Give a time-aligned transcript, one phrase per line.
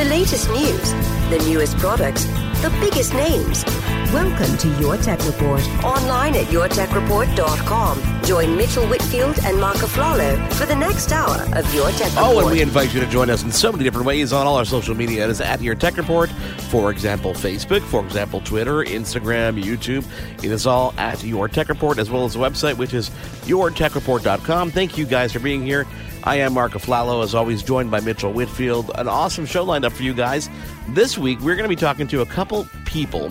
[0.00, 0.92] The latest news,
[1.28, 2.24] the newest products,
[2.62, 3.66] the biggest names.
[4.14, 5.60] Welcome to Your Tech Report.
[5.84, 8.22] Online at yourtechreport.com.
[8.24, 12.34] Join Mitchell Whitfield and Mark Aflalo for the next hour of Your Tech Report.
[12.34, 14.56] Oh, and we invite you to join us in so many different ways on all
[14.56, 15.24] our social media.
[15.24, 16.30] It is at Your Tech Report.
[16.70, 17.82] For example, Facebook.
[17.82, 20.06] For example, Twitter, Instagram, YouTube.
[20.42, 23.10] It is all at Your Tech Report, as well as the website, which is
[23.44, 24.70] yourtechreport.com.
[24.70, 25.86] Thank you guys for being here.
[26.22, 28.90] I am Mark Aflalo, as always, joined by Mitchell Whitfield.
[28.96, 30.50] An awesome show lined up for you guys.
[30.90, 33.30] This week, we're going to be talking to a couple people.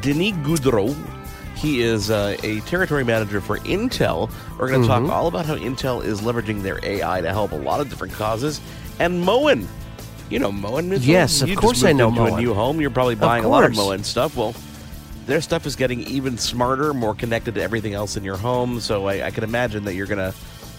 [0.00, 0.94] Denis Goudreau,
[1.56, 4.30] he is uh, a territory manager for Intel.
[4.58, 5.06] We're going to Mm-hmm.
[5.06, 8.12] talk all about how Intel is leveraging their AI to help a lot of different
[8.14, 8.60] causes.
[8.98, 9.68] And Moen,
[10.28, 11.06] you know Moen, Mitchell?
[11.06, 12.80] Yes, of you course I know into a new home.
[12.80, 13.76] You're probably buying a lot of.
[13.76, 14.36] Moen stuff.
[14.36, 14.54] Well,
[15.26, 18.80] their stuff is getting even smarter, more connected to everything else in your home.
[18.80, 20.36] So I, I can imagine that you're going to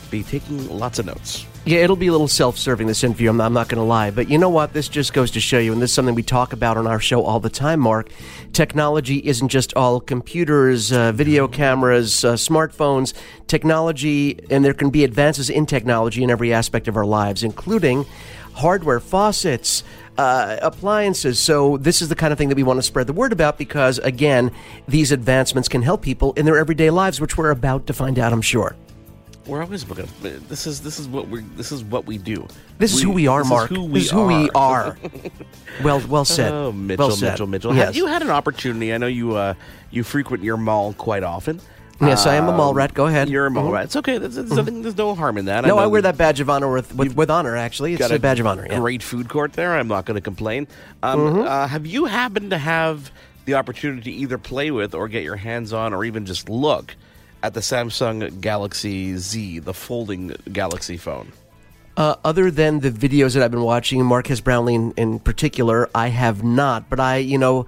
[0.09, 1.45] be taking lots of notes.
[1.67, 3.29] Yeah, it'll be a little self-serving this interview.
[3.29, 4.71] I'm, I'm not going to lie, but you know what?
[4.71, 7.01] This just goes to show you, and this is something we talk about on our
[7.01, 7.81] show all the time.
[7.81, 8.09] Mark,
[8.53, 13.13] technology isn't just all computers, uh, video cameras, uh, smartphones.
[13.47, 18.05] Technology, and there can be advances in technology in every aspect of our lives, including
[18.53, 19.83] hardware, faucets.
[20.17, 21.37] Uh, appliances.
[21.37, 23.59] So, this is the kind of thing that we want to spread the word about
[23.59, 24.49] because, again,
[24.87, 28.33] these advancements can help people in their everyday lives, which we're about to find out,
[28.33, 28.75] I'm sure.
[29.47, 30.07] We're always looking.
[30.21, 32.47] This is this is what we this is what we do.
[32.77, 33.69] This is who we are, this is Mark.
[33.69, 34.97] who we this is who we are.
[35.83, 36.51] well, well said.
[36.51, 37.31] Oh, Mitchell, well said.
[37.31, 37.75] Mitchell, Mitchell.
[37.75, 37.85] Yes.
[37.87, 38.93] Have you had an opportunity?
[38.93, 39.53] I know you uh,
[39.89, 41.61] you frequent your mall quite often.
[41.99, 42.93] Yes, I am a mall Um, rat.
[42.93, 43.27] Go ahead.
[43.27, 43.73] You're a mall Mhm.
[43.73, 43.85] rat.
[43.85, 44.19] It's okay.
[44.19, 45.65] There's, there's, nothing, there's no harm in that.
[45.65, 47.55] no, I, know wear that badge of honor with with, with honor.
[47.55, 48.67] Actually, it's got a, badge of honor.
[48.69, 48.79] Yeah.
[48.79, 49.73] Great food court there.
[49.73, 50.67] I'm not going to complain.
[51.01, 51.47] Um, Mhm.
[51.47, 53.11] uh, have you happened to have
[53.45, 56.95] the opportunity to either play with or get your hands on or even just look
[57.47, 61.31] at the Samsung Galaxy Z, the folding Galaxy phone?
[61.95, 66.09] Uh, other than the videos that I've been watching, Marques Brownlee in, in particular, I
[66.09, 66.89] have not.
[66.89, 67.65] But I, you know,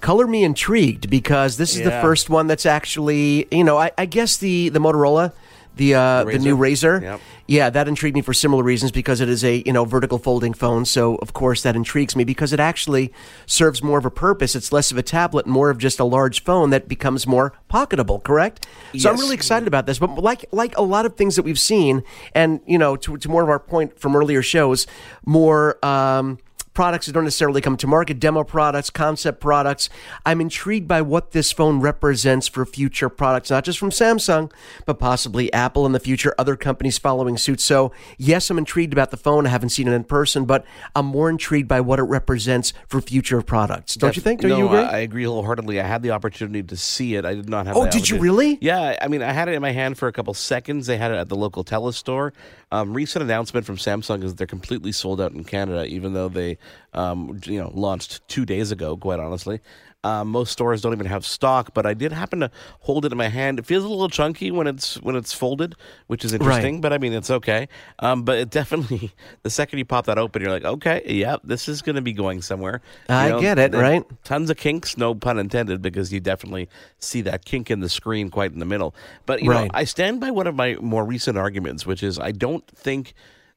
[0.00, 4.04] color me intrigued because this is the first one that's actually, you know, I, I
[4.04, 5.32] guess the the Motorola,
[5.76, 7.20] the uh, the new Razr, Yep.
[7.46, 10.52] yeah, that intrigued me for similar reasons because it is a you know vertical folding
[10.52, 10.84] phone.
[10.84, 13.12] So of course that intrigues me because it actually
[13.46, 14.54] serves more of a purpose.
[14.54, 18.22] It's less of a tablet, more of just a large phone that becomes more pocketable.
[18.22, 18.66] Correct.
[18.98, 19.98] So I'm really excited about this.
[19.98, 22.02] But like like a lot of things that we've seen,
[22.34, 24.86] and you know, to, to more of our point from earlier shows,
[25.24, 25.84] more.
[25.84, 26.38] Um,
[26.80, 29.90] Products that don't necessarily come to market, demo products, concept products.
[30.24, 34.50] I'm intrigued by what this phone represents for future products, not just from Samsung,
[34.86, 37.60] but possibly Apple in the future, other companies following suit.
[37.60, 39.44] So, yes, I'm intrigued about the phone.
[39.44, 40.64] I haven't seen it in person, but
[40.96, 43.96] I'm more intrigued by what it represents for future products.
[43.96, 44.40] Don't you think?
[44.40, 44.78] Don't no, you agree?
[44.78, 45.82] I, I agree wholeheartedly.
[45.82, 47.26] I had the opportunity to see it.
[47.26, 47.76] I did not have.
[47.76, 48.56] Oh, did you really?
[48.62, 48.96] Yeah.
[49.02, 50.86] I mean, I had it in my hand for a couple seconds.
[50.86, 52.32] They had it at the local Telus store.
[52.72, 56.56] Um, recent announcement from Samsung is they're completely sold out in Canada, even though they,
[56.94, 58.96] um, you know, launched two days ago.
[58.96, 59.60] Quite honestly.
[60.02, 62.50] Um, most stores don't even have stock, but I did happen to
[62.80, 63.58] hold it in my hand.
[63.58, 65.74] It feels a little chunky when it's when it's folded,
[66.06, 66.80] which is interesting.
[66.80, 67.68] But I mean, it's okay.
[67.98, 71.68] Um, but it definitely, the second you pop that open, you're like, okay, yep, this
[71.68, 72.80] is going to be going somewhere.
[73.10, 74.02] You I get it, right?
[74.24, 78.30] Tons of kinks, no pun intended, because you definitely see that kink in the screen
[78.30, 78.94] quite in the middle.
[79.26, 79.64] But you Right.
[79.64, 83.12] know, I stand by one of my more recent arguments, which is I don't think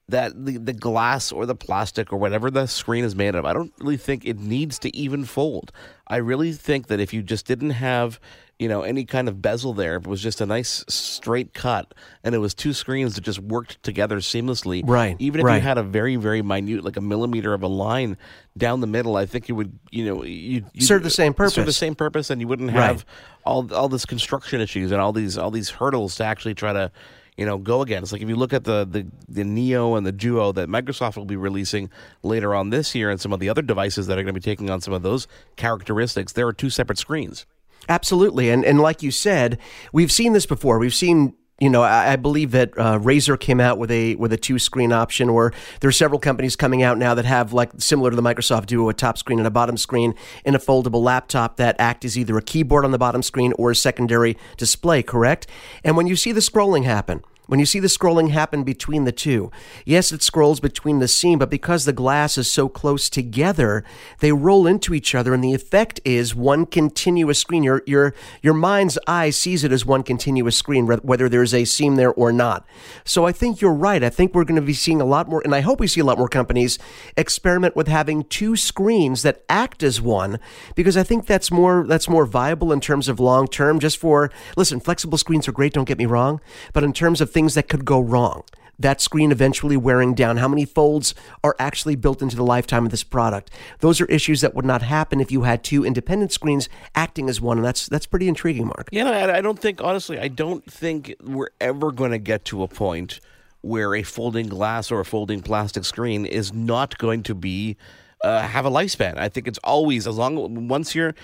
[0.08, 3.52] that the, the glass or the plastic or whatever the screen is made of, I
[3.54, 5.72] don't really think it needs to even fold.
[6.06, 8.20] I really think that if you just didn't have,
[8.58, 11.94] you know, any kind of bezel there, if it was just a nice straight cut
[12.22, 15.54] and it was two screens that just worked together seamlessly, Right, Even if right.
[15.56, 18.18] you had a very, very minute, like a millimeter of a line
[18.58, 21.60] down the middle, I think it would, you know, you Serve the same Serve the
[21.62, 21.76] purpose.
[21.78, 22.88] same purpose, and you wouldn't Right.
[22.88, 23.06] have
[23.46, 26.92] all all this construction issues and all these all these hurdles to actually try to,
[27.36, 28.12] you know go against.
[28.12, 31.24] Like if you look at the the the Neo and the Duo that Microsoft will
[31.24, 31.90] be releasing
[32.22, 34.44] later on this year, and some of the other devices that are going to be
[34.44, 35.26] taking on some of those
[35.56, 37.46] characteristics, there are two separate screens.
[37.88, 39.58] Absolutely, and and like you said,
[39.92, 40.78] we've seen this before.
[40.78, 44.32] We've seen you know, I, I believe that uh, Razer came out with a with
[44.32, 47.70] a two screen option, or there are several companies coming out now that have like
[47.78, 50.14] similar to the Microsoft Duo, a top screen and a bottom screen
[50.44, 53.70] in a foldable laptop that act as either a keyboard on the bottom screen or
[53.70, 55.02] a secondary display.
[55.02, 55.46] Correct?
[55.84, 59.12] And when you see the scrolling happen, when you see the scrolling happen between the
[59.12, 59.50] two,
[59.84, 63.84] yes, it scrolls between the scene, but because the glass is so close together,
[64.20, 67.62] they roll into each other, and the effect is one continuous screen.
[67.62, 71.96] Your your your mind's eye sees it as one continuous screen, whether there's a seam
[71.96, 72.66] there or not.
[73.04, 74.02] So I think you're right.
[74.02, 76.00] I think we're going to be seeing a lot more, and I hope we see
[76.00, 76.78] a lot more companies
[77.16, 80.38] experiment with having two screens that act as one,
[80.74, 83.78] because I think that's more that's more viable in terms of long term.
[83.80, 85.74] Just for listen, flexible screens are great.
[85.74, 86.40] Don't get me wrong,
[86.72, 88.44] but in terms of things that could go wrong.
[88.78, 90.38] That screen eventually wearing down.
[90.38, 91.14] How many folds
[91.44, 93.50] are actually built into the lifetime of this product?
[93.80, 97.40] Those are issues that would not happen if you had two independent screens acting as
[97.40, 98.88] one, and that's that's pretty intriguing, Mark.
[98.90, 102.68] Yeah, I don't think honestly, I don't think we're ever going to get to a
[102.68, 103.20] point
[103.60, 107.76] where a folding glass or a folding plastic screen is not going to be
[108.22, 109.16] uh, have a lifespan.
[109.18, 111.14] I think it's always as long once you're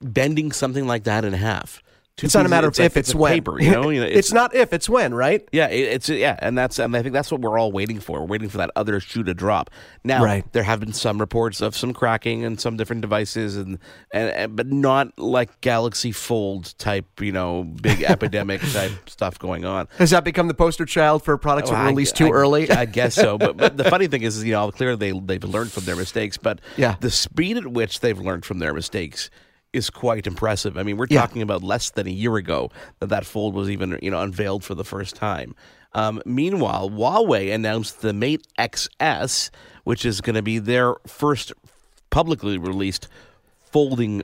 [0.00, 1.82] bending something like that in half
[2.20, 3.32] it's not a matter of if, it's, it's when.
[3.32, 5.48] Paper, you know, you know it's, it's, not if, it's when, right?
[5.50, 8.20] Yeah, it, it's yeah, and that's and I think that's what we're all waiting for.
[8.20, 9.70] We're waiting for that other shoe to drop.
[10.04, 10.44] Now, right.
[10.52, 13.78] there have been some reports of some cracking and some different devices, and,
[14.12, 19.64] and, and but not like Galaxy Fold type, you know, big epidemic type stuff going
[19.64, 19.88] on.
[19.98, 22.70] Has that become the poster child for products oh, that were released too I, early?
[22.70, 23.38] I guess so.
[23.38, 26.36] But, but the funny thing is, you know, clearly they they've learned from their mistakes,
[26.36, 26.96] but yeah.
[27.00, 29.30] the speed at which they've learned from their mistakes
[29.72, 30.76] is quite impressive.
[30.76, 32.70] I mean, we're talking about less than a year ago
[33.00, 35.54] that that fold was even you know unveiled for the first time.
[35.94, 39.50] Um, meanwhile, Huawei announced the Mate XS,
[39.84, 41.52] which is going to be their first
[42.10, 43.08] publicly released
[43.60, 44.22] folding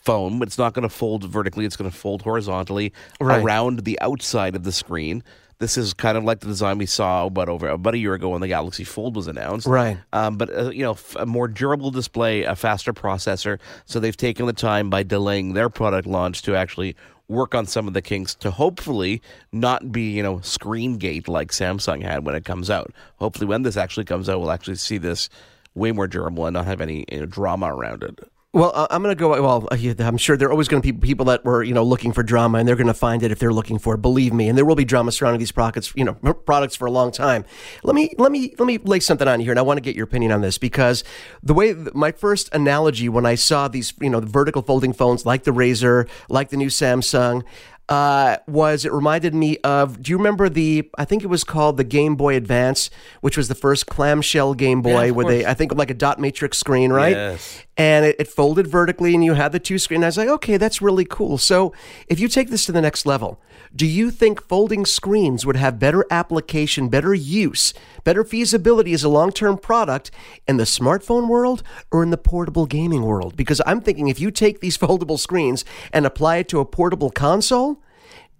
[0.00, 0.42] phone.
[0.42, 3.42] It's not going to fold vertically; it's going to fold horizontally right.
[3.42, 5.22] around the outside of the screen.
[5.58, 8.30] This is kind of like the design we saw about over about a year ago
[8.30, 9.66] when the Galaxy Fold was announced.
[9.66, 9.98] Right.
[10.12, 13.58] Um, but uh, you know, f- a more durable display, a faster processor.
[13.84, 16.96] So they've taken the time by delaying their product launch to actually
[17.28, 21.50] work on some of the kinks to hopefully not be you know screen gate like
[21.50, 22.92] Samsung had when it comes out.
[23.16, 25.28] Hopefully, when this actually comes out, we'll actually see this
[25.74, 28.18] way more durable and not have any you know, drama around it.
[28.54, 29.30] Well, uh, I'm going to go.
[29.30, 32.12] Well, I'm sure there are always going to be people that were, you know, looking
[32.12, 33.98] for drama, and they're going to find it if they're looking for it.
[33.98, 36.90] Believe me, and there will be drama surrounding these products, you know, products for a
[36.92, 37.44] long time.
[37.82, 39.96] Let me let me let me lay something on here, and I want to get
[39.96, 41.02] your opinion on this because
[41.42, 45.26] the way my first analogy when I saw these, you know, the vertical folding phones
[45.26, 47.42] like the Razr, like the new Samsung,
[47.88, 51.76] uh, was it reminded me of do you remember the I think it was called
[51.76, 52.88] the Game Boy Advance,
[53.20, 56.56] which was the first clamshell Game Boy yeah, they I think like a dot matrix
[56.56, 57.16] screen, right?
[57.16, 57.62] Yes.
[57.76, 60.02] And it, it folded vertically and you had the two screen.
[60.02, 61.36] I was like, okay, that's really cool.
[61.38, 61.74] So
[62.08, 63.40] if you take this to the next level,
[63.74, 69.08] do you think folding screens would have better application, better use, better feasibility as a
[69.08, 70.10] long term product
[70.46, 73.36] in the smartphone world or in the portable gaming world?
[73.36, 77.10] Because I'm thinking if you take these foldable screens and apply it to a portable
[77.10, 77.82] console,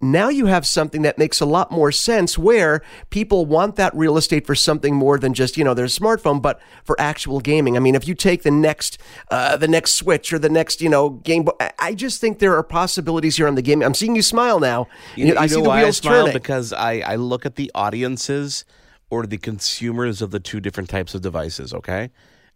[0.01, 4.17] now you have something that makes a lot more sense where people want that real
[4.17, 7.77] estate for something more than just, you know, their smartphone, but for actual gaming.
[7.77, 8.97] I mean, if you take the next,
[9.31, 12.55] uh, the next Switch or the next, you know, Game Boy, I just think there
[12.55, 13.81] are possibilities here on the game.
[13.81, 14.87] I'm seeing you smile now.
[15.15, 16.33] You, you I see the wheels turning.
[16.33, 18.65] Because I, I look at the audiences
[19.09, 22.11] or the consumers of the two different types of devices, okay?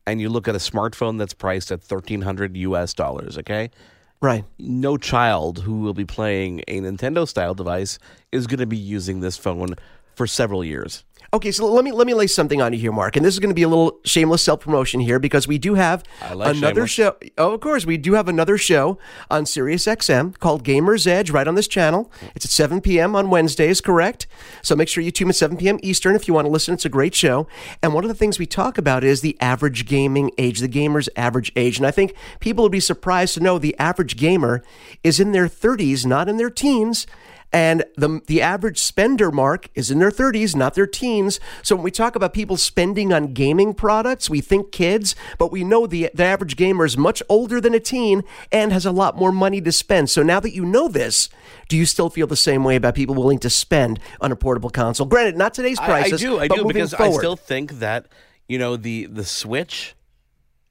[0.06, 3.70] And you look at a smartphone that's priced at 1300 US dollars, okay?
[4.22, 4.44] Right.
[4.58, 8.00] No child who will be playing a Nintendo style device
[8.34, 9.76] is going to be using this phone
[10.16, 11.06] for several years.
[11.32, 13.40] Okay, so let me let me lay something on you here, Mark, and this is
[13.40, 16.88] going to be a little shameless self promotion here because we do have like another
[16.88, 16.92] shameless.
[16.92, 17.16] show.
[17.38, 18.98] Oh, of course, we do have another show
[19.30, 22.12] on Sirius XM called Gamers Edge, right on this channel.
[22.34, 23.16] It's at 7 p.m.
[23.16, 24.26] on Wednesdays, correct?
[24.64, 25.78] So make sure you tune at 7 p.m.
[25.84, 26.74] Eastern if you want to listen.
[26.74, 27.48] It's a great show,
[27.84, 31.10] and one of the things we talk about is the average gaming age, the gamer's
[31.16, 34.64] average age, and I think people would be surprised to know the average gamer
[35.04, 37.06] is in their 30s, not in their teens.
[37.51, 41.39] And the, the average spender mark is in their 30s, not their teens.
[41.63, 45.63] So when we talk about people spending on gaming products, we think kids, but we
[45.63, 49.18] know the, the average gamer is much older than a teen and has a lot
[49.18, 50.10] more money to spend.
[50.10, 51.29] So now that you know this,
[51.68, 54.70] do you still feel the same way about people willing to spend on a portable
[54.70, 55.08] console?
[55.08, 56.24] Granted, not today's prices.
[56.24, 57.15] I, I do, I do, because forward.
[57.15, 58.08] I still think that,
[58.48, 59.96] you know, the, the Switch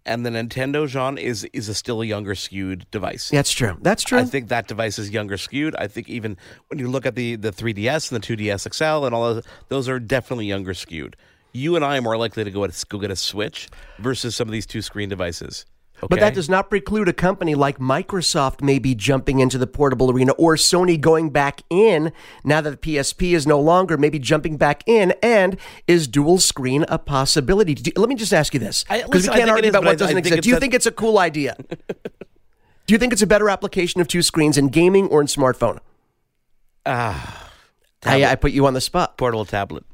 [0.09, 3.29] and the Nintendo Jean is is a still a younger skewed device.
[3.29, 3.77] That's true.
[3.81, 4.19] That's true.
[4.19, 5.77] I think that device is younger skewed.
[5.77, 6.37] I think even
[6.69, 9.89] when you look at the the 3DS and the 2DS XL and all those, those
[9.89, 11.17] are definitely younger skewed.
[11.53, 14.49] You and I are more likely to go at, go get a Switch versus some
[14.49, 15.65] of these two screen devices.
[15.99, 16.07] Okay?
[16.09, 20.33] But that does not preclude a company like Microsoft maybe jumping into the portable arena
[20.33, 22.13] or Sony going back in
[22.45, 25.13] now that the PSP is no longer, maybe jumping back in.
[25.23, 27.75] And is dual screen a possibility?
[27.75, 29.95] Do, let me just ask you this because we can't argue is, about what I,
[29.97, 30.43] doesn't I exist.
[30.43, 31.57] Do you think it's a cool idea?
[32.87, 35.79] Do you think it's a better application of two screens in gaming or in smartphone?
[36.87, 37.51] Ah,
[38.05, 39.19] I, I put you on the spot.
[39.19, 39.85] Portable tablet.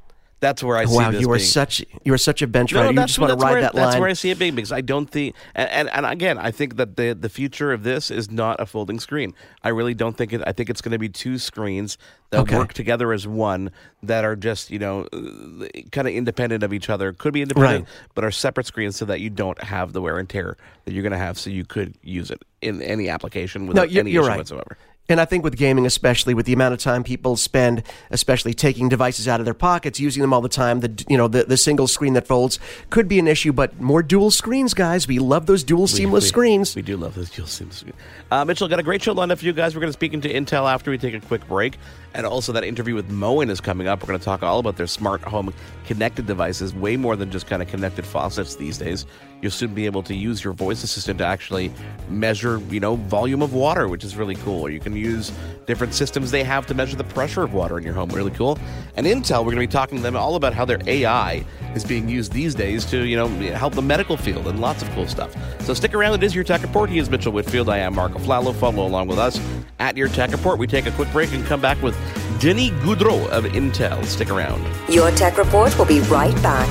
[0.44, 1.46] That's where I oh, see wow, you are being.
[1.48, 2.92] such you are such a bench No, rider.
[3.00, 4.00] you just want to ride where, that That's line.
[4.00, 6.76] where I see it being because I don't think, and, and, and again, I think
[6.76, 9.32] that the the future of this is not a folding screen.
[9.62, 10.42] I really don't think it.
[10.46, 11.96] I think it's going to be two screens
[12.28, 12.58] that Okay.
[12.58, 13.70] work together as one
[14.02, 17.14] that are just you know uh, kind of independent of each other.
[17.14, 18.10] Could be independent, Right.
[18.14, 21.02] but are separate screens so that you don't have the wear and tear that you're
[21.02, 21.38] going to have.
[21.38, 24.36] So you could use it in any application without you're- any issue right.
[24.36, 24.76] whatsoever.
[25.08, 28.88] And I think with gaming, especially with the amount of time people spend, especially taking
[28.88, 31.58] devices out of their pockets, using them all the time, the you know the, the
[31.58, 32.58] single screen that folds
[32.88, 33.52] could be an issue.
[33.52, 35.06] But more dual screens, guys.
[35.06, 36.75] We love those dual seamless we, screens.
[36.75, 37.99] We do love those dual seamless screens.
[38.30, 39.75] Uh, Mitchell, got a great show lined up for you guys.
[39.75, 41.78] We're going to speak into Intel after we take a quick break.
[42.14, 44.02] And also, that interview with Moen is coming up.
[44.02, 45.52] We're going to talk all about their smart home
[45.85, 49.04] connected devices, way more than just kind of connected faucets these days.
[49.42, 51.73] You'll soon be able to use your voice assistant to actually
[52.09, 54.62] measure, you know, volume of water, which is really cool.
[54.62, 55.33] Or you can use
[55.66, 58.09] different systems they have to measure the pressure of water in your home.
[58.11, 58.59] Really cool.
[58.97, 61.44] And Intel, we're going to be talking to them all about how their AI
[61.75, 64.90] is being used these days to, you know, help the medical field and lots of
[64.90, 65.35] cool stuff.
[65.62, 66.14] So stick around.
[66.14, 66.88] It is your Tech Report.
[66.88, 67.68] He is Mitchell Whitfield.
[67.68, 68.54] I am Mark Aflalo.
[68.54, 69.40] Follow along with us
[69.78, 70.59] at your Tech Report.
[70.59, 71.97] We take a quick break and come back with
[72.38, 74.04] Denis Goudreau of Intel.
[74.04, 74.64] Stick around.
[74.88, 76.68] Your Tech Report will be right back.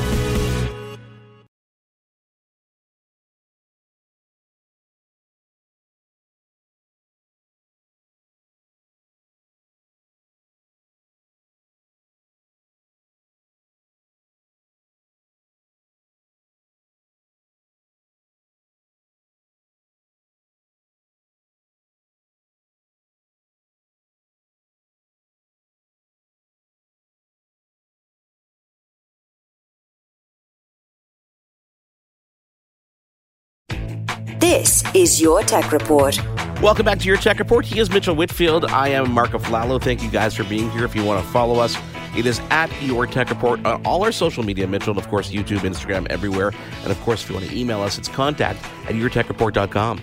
[34.43, 36.17] This is Your Tech Report.
[36.61, 37.63] Welcome back to your Tech Report.
[37.63, 38.65] He is Mitchell Whitfield.
[38.65, 39.81] I am Mark Aflalo.
[39.81, 40.83] Thank you guys for being here.
[40.83, 41.77] If you want to follow us,
[42.13, 45.31] it is at Your Tech Report on all our social media, Mitchell, and of course,
[45.31, 46.51] YouTube, Instagram, everywhere.
[46.81, 50.01] And of course, if you want to email us, it's contact at yourtechreport.com.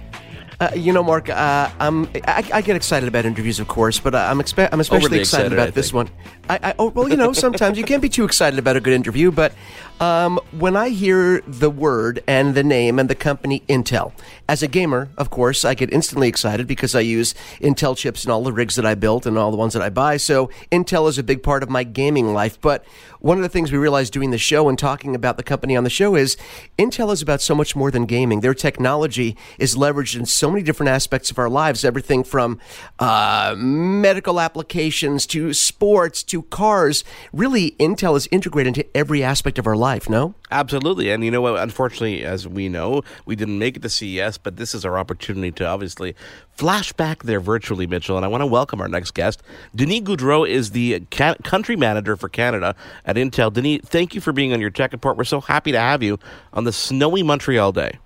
[0.59, 4.15] Uh, you know, Mark, uh, I'm, I, I get excited about interviews, of course, but
[4.15, 6.09] uh, I'm, expe- I'm especially excited, excited, about I this one.
[6.49, 8.93] I, I, oh, well, you know, sometimes you can't be too excited about a good
[8.95, 9.53] interview, but
[10.01, 14.13] um, when I hear the word and the name and the company Intel,
[14.49, 18.31] as a gamer, of course, I get instantly excited because I use Intel chips in
[18.31, 20.17] all the rigs that I built and all the ones that I buy.
[20.17, 22.61] So Intel is a big part of my gaming life.
[22.61, 22.85] But
[23.21, 25.85] one of the things we realized doing the show and talking about the company on
[25.85, 26.37] the show is
[26.79, 28.41] Intel is about so much more than gaming.
[28.41, 32.59] Their technology is leveraged in so many different aspects of our lives, everything from
[32.99, 37.05] uh, medical applications to sports to cars.
[37.33, 40.35] Really, Intel is integrated into every aspect of our life, no?
[40.53, 41.11] Absolutely.
[41.11, 41.59] And you know what?
[41.59, 45.51] Unfortunately, as we know, we didn't make it to CES, but this is our opportunity
[45.53, 46.15] to obviously
[46.53, 48.17] flash back there virtually, Mitchell.
[48.17, 49.43] And I want to welcome our next guest.
[49.75, 53.53] Denis Goudreau is the ca- country manager for Canada at Intel.
[53.53, 55.17] Denis, thank you for being on your tech report.
[55.17, 56.21] We're so happy to have you
[56.53, 57.99] on the snowy Montreal day.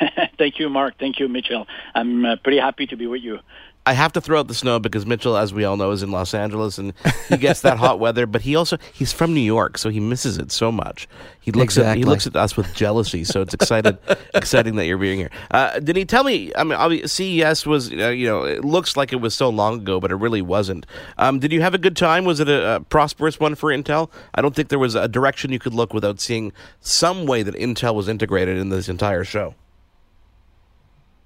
[0.38, 0.98] Thank you, Mark.
[0.98, 1.66] Thank you, Mitchell.
[1.94, 3.38] I'm uh, pretty happy to be with you.
[3.86, 6.10] I have to throw out the snow because Mitchell, as we all know, is in
[6.10, 6.94] Los Angeles and
[7.28, 8.26] he gets that hot weather.
[8.26, 11.06] But he also he's from New York, so he misses it so much.
[11.40, 13.24] He looks at he looks at us with jealousy.
[13.24, 13.98] So it's excited
[14.34, 15.30] exciting that you're being here.
[15.50, 16.50] Uh, did he tell me?
[16.56, 19.80] I mean, obviously, CES was uh, you know it looks like it was so long
[19.80, 20.86] ago, but it really wasn't.
[21.18, 22.24] Um, did you have a good time?
[22.24, 24.10] Was it a, a prosperous one for Intel?
[24.34, 27.54] I don't think there was a direction you could look without seeing some way that
[27.54, 29.54] Intel was integrated in this entire show.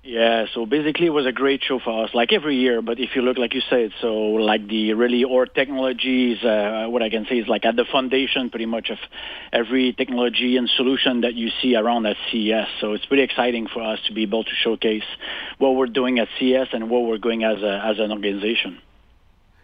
[0.09, 2.81] Yeah, so basically it was a great show for us, like every year.
[2.81, 7.03] But if you look, like you said, so like the really our technologies, uh, what
[7.03, 8.97] I can say is like at the foundation pretty much of
[9.53, 12.69] every technology and solution that you see around at CES.
[12.81, 15.05] So it's pretty exciting for us to be able to showcase
[15.59, 18.79] what we're doing at CES and what we're going as a, as an organization.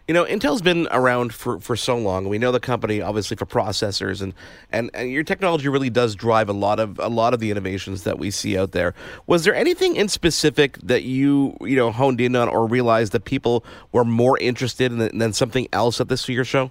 [0.07, 2.29] You know, Intel's been around for, for so long.
[2.29, 4.35] We know the company obviously for processors, and,
[4.71, 8.03] and, and your technology really does drive a lot of a lot of the innovations
[8.03, 8.93] that we see out there.
[9.25, 13.25] Was there anything in specific that you you know honed in on or realized that
[13.25, 16.69] people were more interested in than something else at this year's show?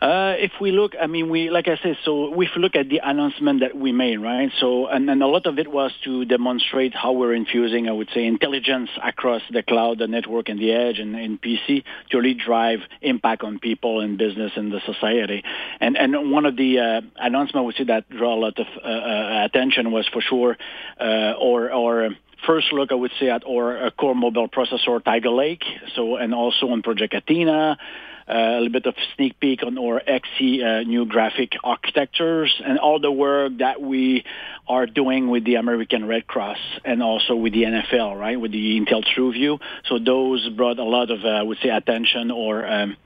[0.00, 2.90] Uh, if we look, I mean, we like I said, so if we look at
[2.90, 4.52] the announcement that we made, right?
[4.60, 8.10] So, and, and a lot of it was to demonstrate how we're infusing, I would
[8.12, 12.34] say, intelligence across the cloud, the network, and the edge, and in PC to really
[12.34, 15.42] drive impact on people and business and the society.
[15.80, 18.86] And and one of the uh, announcements we see that draw a lot of uh,
[18.86, 20.58] uh, attention was for sure,
[21.00, 22.10] uh, or or
[22.46, 25.64] first look, I would say, at our core mobile processor, Tiger Lake.
[25.94, 27.78] So, and also on Project Athena.
[28.28, 32.76] Uh, a little bit of sneak peek on our XE uh, new graphic architectures and
[32.76, 34.24] all the work that we
[34.66, 38.80] are doing with the American Red Cross and also with the NFL, right, with the
[38.80, 39.60] Intel TrueView.
[39.84, 42.96] So those brought a lot of, uh, I would say, attention or, um,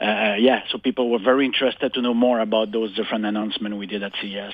[0.00, 3.86] uh, yeah, so people were very interested to know more about those different announcements we
[3.86, 4.52] did at CES.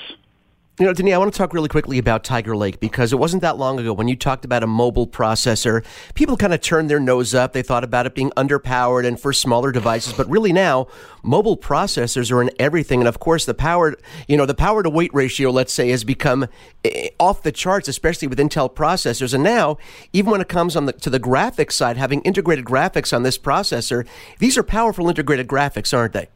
[0.79, 3.43] You know, Denis, I want to talk really quickly about Tiger Lake because it wasn't
[3.43, 5.85] that long ago when you talked about a mobile processor.
[6.15, 7.53] People kind of turned their nose up.
[7.53, 10.87] They thought about it being underpowered and for smaller devices, but really now
[11.23, 13.01] mobile processors are in everything.
[13.01, 16.05] And of course, the power, you know, the power to weight ratio, let's say, has
[16.05, 16.49] become
[16.87, 19.35] eh, off the charts, especially with Intel processors.
[19.35, 19.77] And now,
[20.15, 23.37] even when it comes on the, to the graphics side, having integrated graphics on this
[23.37, 24.07] processor,
[24.39, 26.29] these are powerful integrated graphics, aren't they?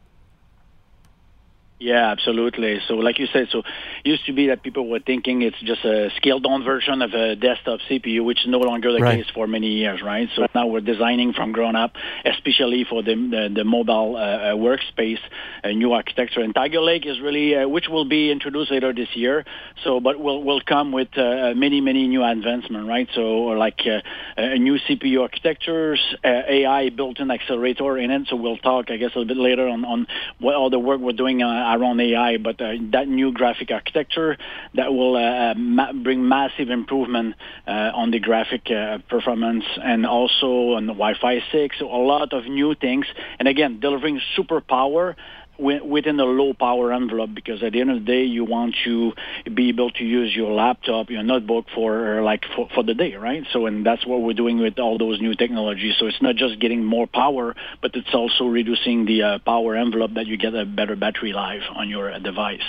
[1.79, 2.79] Yeah, absolutely.
[2.87, 3.61] So, like you said, so
[4.03, 7.35] used to be that people were thinking it's just a scaled down version of a
[7.35, 9.23] desktop CPU, which is no longer the right.
[9.23, 10.27] case for many years, right?
[10.35, 11.93] So now we're designing from ground up,
[12.25, 15.19] especially for the the, the mobile uh, uh, workspace,
[15.63, 16.41] a new architecture.
[16.41, 19.45] And Tiger Lake is really, uh, which will be introduced later this year.
[19.83, 23.07] So, but will will come with uh, many many new advancements, right?
[23.13, 24.01] So, like uh,
[24.35, 28.27] a new CPU architectures, uh, AI built-in accelerator in it.
[28.29, 30.07] So we'll talk, I guess, a little bit later on on
[30.39, 31.43] what all the work we're doing
[31.75, 34.37] around AI, but uh, that new graphic architecture
[34.75, 37.35] that will uh, ma- bring massive improvement
[37.67, 41.79] uh, on the graphic uh, performance and also on Wi-Fi 6.
[41.79, 43.05] So a lot of new things,
[43.39, 45.15] and again, delivering super power
[45.59, 49.13] within a low power envelope because at the end of the day you want to
[49.53, 53.43] be able to use your laptop your notebook for like for, for the day right?
[53.51, 55.95] So and that's what we're doing with all those new technologies.
[55.99, 60.13] So it's not just getting more power but it's also reducing the uh, power envelope
[60.15, 62.61] that you get a better battery life on your device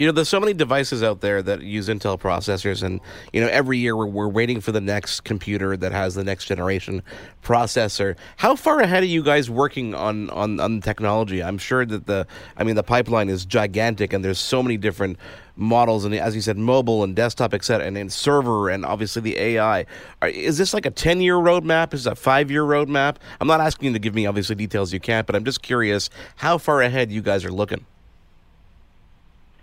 [0.00, 3.02] you know, there's so many devices out there that use Intel processors, and
[3.34, 6.46] you know, every year we're, we're waiting for the next computer that has the next
[6.46, 7.02] generation
[7.44, 8.16] processor.
[8.38, 11.42] How far ahead are you guys working on on on technology?
[11.42, 15.18] I'm sure that the, I mean, the pipeline is gigantic, and there's so many different
[15.54, 19.36] models, and as you said, mobile and desktop, etc., and, and server, and obviously the
[19.36, 19.84] AI.
[20.22, 21.92] Is this like a 10 year roadmap?
[21.92, 23.16] Is it a five year roadmap?
[23.38, 26.08] I'm not asking you to give me obviously details you can't, but I'm just curious
[26.36, 27.84] how far ahead you guys are looking.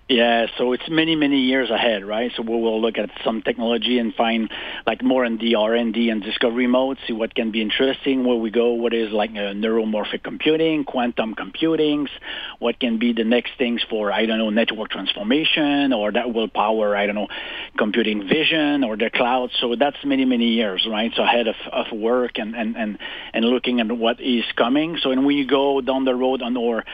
[0.09, 2.31] Yeah, so it's many, many years ahead, right?
[2.37, 4.49] So we will look at some technology and find
[4.85, 8.49] like more in the R&D and discovery mode, see what can be interesting, where we
[8.49, 12.09] go, what is like uh, neuromorphic computing, quantum computings,
[12.59, 16.47] what can be the next things for, I don't know, network transformation, or that will
[16.47, 17.27] power, I don't know,
[17.77, 19.49] computing vision or the cloud.
[19.59, 21.11] So that's many, many years, right?
[21.17, 22.97] So ahead of, of work and, and, and,
[23.33, 24.99] and looking at what is coming.
[25.01, 26.85] So when we go down the road on our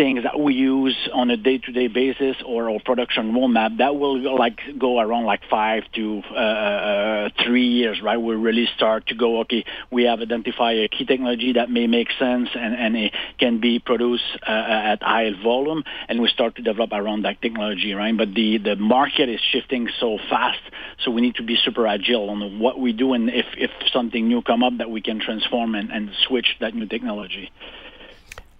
[0.00, 4.58] things that we use on a day-to-day basis or our production roadmap, that will like
[4.78, 8.16] go around like five to uh, uh, three years, right?
[8.16, 12.08] We really start to go, okay, we have identified a key technology that may make
[12.18, 14.50] sense and, and it can be produced uh,
[14.92, 18.16] at high volume, and we start to develop around that technology, right?
[18.16, 20.62] But the, the market is shifting so fast,
[21.04, 24.26] so we need to be super agile on what we do and if, if something
[24.26, 27.52] new come up that we can transform and, and switch that new technology.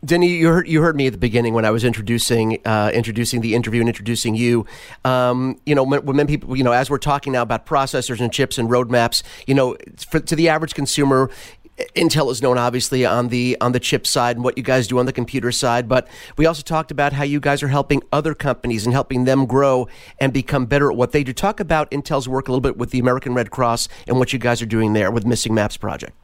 [0.02, 3.42] Denis, you heard you heard me at the beginning when I was introducing uh, introducing
[3.42, 4.64] the interview and introducing you.
[5.04, 8.32] Um, you know, when, when, people, you know, as we're talking now about processors and
[8.32, 9.76] chips and roadmaps, you know,
[10.10, 11.30] for, to the average consumer,
[11.94, 14.98] Intel is known obviously on the on the chip side and what you guys do
[14.98, 16.08] on the computer side, but
[16.38, 19.86] we also talked about how you guys are helping other companies and helping them grow
[20.18, 21.34] and become better at what they do.
[21.34, 24.38] Talk about Intel's work a little bit with the American Red Cross and what you
[24.38, 26.14] guys are doing there with Missing Maps project.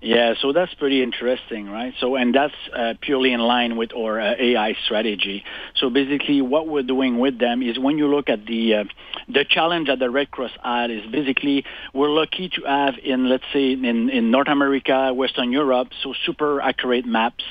[0.00, 1.92] Yeah, so that's pretty interesting, right?
[1.98, 5.44] So, and that's uh, purely in line with our uh, AI strategy.
[5.74, 8.84] So basically, what we're doing with them is when you look at the uh,
[9.28, 13.42] the challenge that the Red Cross had is basically we're lucky to have in let's
[13.52, 17.42] say in in North America, Western Europe, so super accurate maps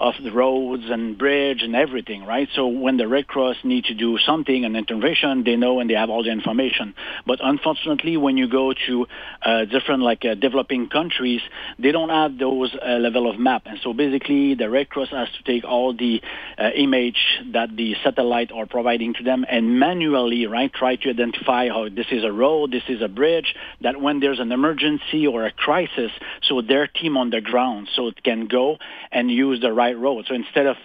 [0.00, 2.48] of the roads and bridge and everything, right?
[2.56, 5.94] So when the Red Cross need to do something, an intervention, they know and they
[5.94, 6.96] have all the information.
[7.28, 9.06] But unfortunately, when you go to
[9.40, 11.40] uh, different like uh, developing countries,
[11.78, 13.64] they they don't have those uh, level of map.
[13.66, 16.22] And so basically, the Red Cross has to take all the
[16.56, 17.18] uh, image
[17.52, 22.06] that the satellite are providing to them and manually, right, try to identify how this
[22.10, 26.10] is a road, this is a bridge, that when there's an emergency or a crisis,
[26.42, 28.78] so their team on the ground, so it can go
[29.10, 30.24] and use the right road.
[30.26, 30.76] So instead of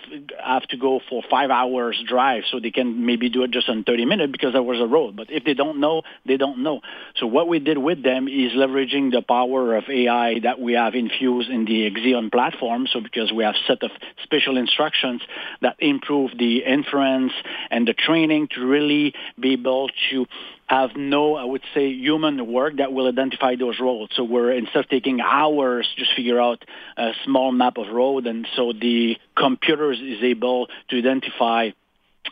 [0.44, 3.86] have to go for five hours drive, so they can maybe do it just in
[3.86, 5.16] 30 minutes because there was a road.
[5.16, 6.82] But if they don't know, they don't know.
[7.16, 10.96] So what we did with them is leveraging the power of AI that we have
[10.98, 12.88] infused in the Xeon platform.
[12.92, 13.92] So because we have set of
[14.24, 15.22] special instructions
[15.62, 17.34] that improve the inference
[17.70, 20.26] and the training to really be able to
[20.68, 24.12] have no, I would say, human work that will identify those roads.
[24.16, 26.64] So we're instead of taking hours, just figure out
[26.98, 31.70] a small map of road, and so the computer is able to identify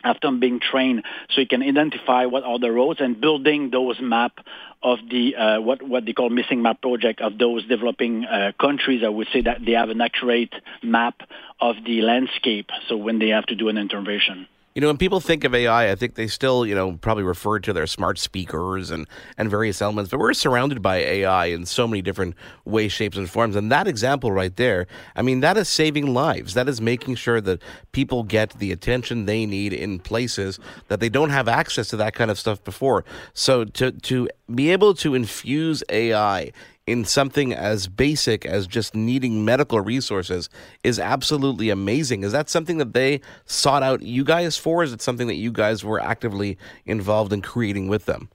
[0.04, 4.38] after being trained, so you can identify what are the roads and building those map
[4.82, 9.02] of the uh, what what they call missing map project of those developing uh, countries.
[9.04, 11.22] I would say that they have an accurate map
[11.60, 12.70] of the landscape.
[12.88, 14.46] So when they have to do an intervention.
[14.76, 17.58] You know, when people think of AI, I think they still, you know, probably refer
[17.60, 19.08] to their smart speakers and,
[19.38, 22.34] and various elements, but we're surrounded by AI in so many different
[22.66, 23.56] ways, shapes, and forms.
[23.56, 24.86] And that example right there,
[25.16, 26.52] I mean, that is saving lives.
[26.52, 27.62] That is making sure that
[27.92, 30.58] people get the attention they need in places
[30.88, 33.02] that they don't have access to that kind of stuff before.
[33.32, 36.52] So to, to be able to infuse AI
[36.86, 40.48] in something as basic as just needing medical resources
[40.84, 42.22] is absolutely amazing.
[42.22, 44.82] Is that something that they sought out you guys for?
[44.84, 48.28] Is it something that you guys were actively involved in creating with them?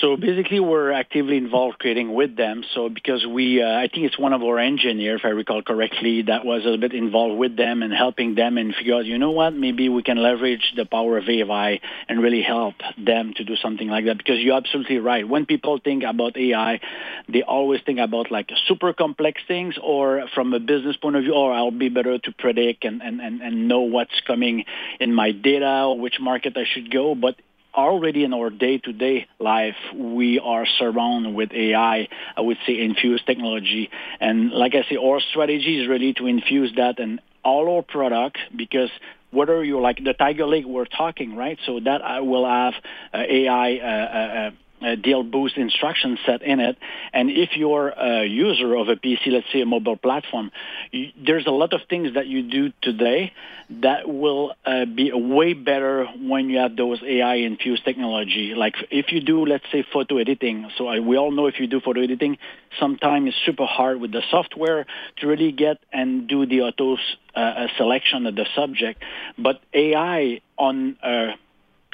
[0.00, 2.64] So basically, we're actively involved creating with them.
[2.74, 6.22] So because we, uh, I think it's one of our engineers, if I recall correctly,
[6.22, 9.30] that was a bit involved with them and helping them and figure out, you know
[9.30, 13.56] what, maybe we can leverage the power of AI and really help them to do
[13.56, 14.18] something like that.
[14.18, 15.28] Because you're absolutely right.
[15.28, 16.80] When people think about AI,
[17.28, 21.34] they always think about like super complex things or from a business point of view,
[21.34, 24.64] or I'll be better to predict and, and, and, and know what's coming
[24.98, 27.14] in my data or which market I should go.
[27.14, 27.36] But
[27.76, 33.90] already in our day-to-day life, we are surrounded with AI, I would say infused technology.
[34.20, 38.38] And like I say, our strategy is really to infuse that in all our product
[38.56, 38.90] because
[39.30, 41.58] whether you're like the Tiger Lake we're talking, right?
[41.66, 42.74] So that I will have
[43.12, 44.50] uh, AI uh,
[44.82, 46.76] uh, uh, DL Boost instruction set in it.
[47.12, 50.50] And if you're a user of a PC, let's say a mobile platform,
[50.90, 53.32] you, there's a lot of things that you do today
[53.70, 58.54] that will uh, be way better when you have those AI infused technology.
[58.54, 60.70] Like if you do, let's say, photo editing.
[60.76, 62.38] So I, we all know if you do photo editing,
[62.78, 64.86] sometimes it's super hard with the software
[65.18, 66.96] to really get and do the auto
[67.34, 69.02] uh, selection of the subject.
[69.38, 71.32] But AI on uh,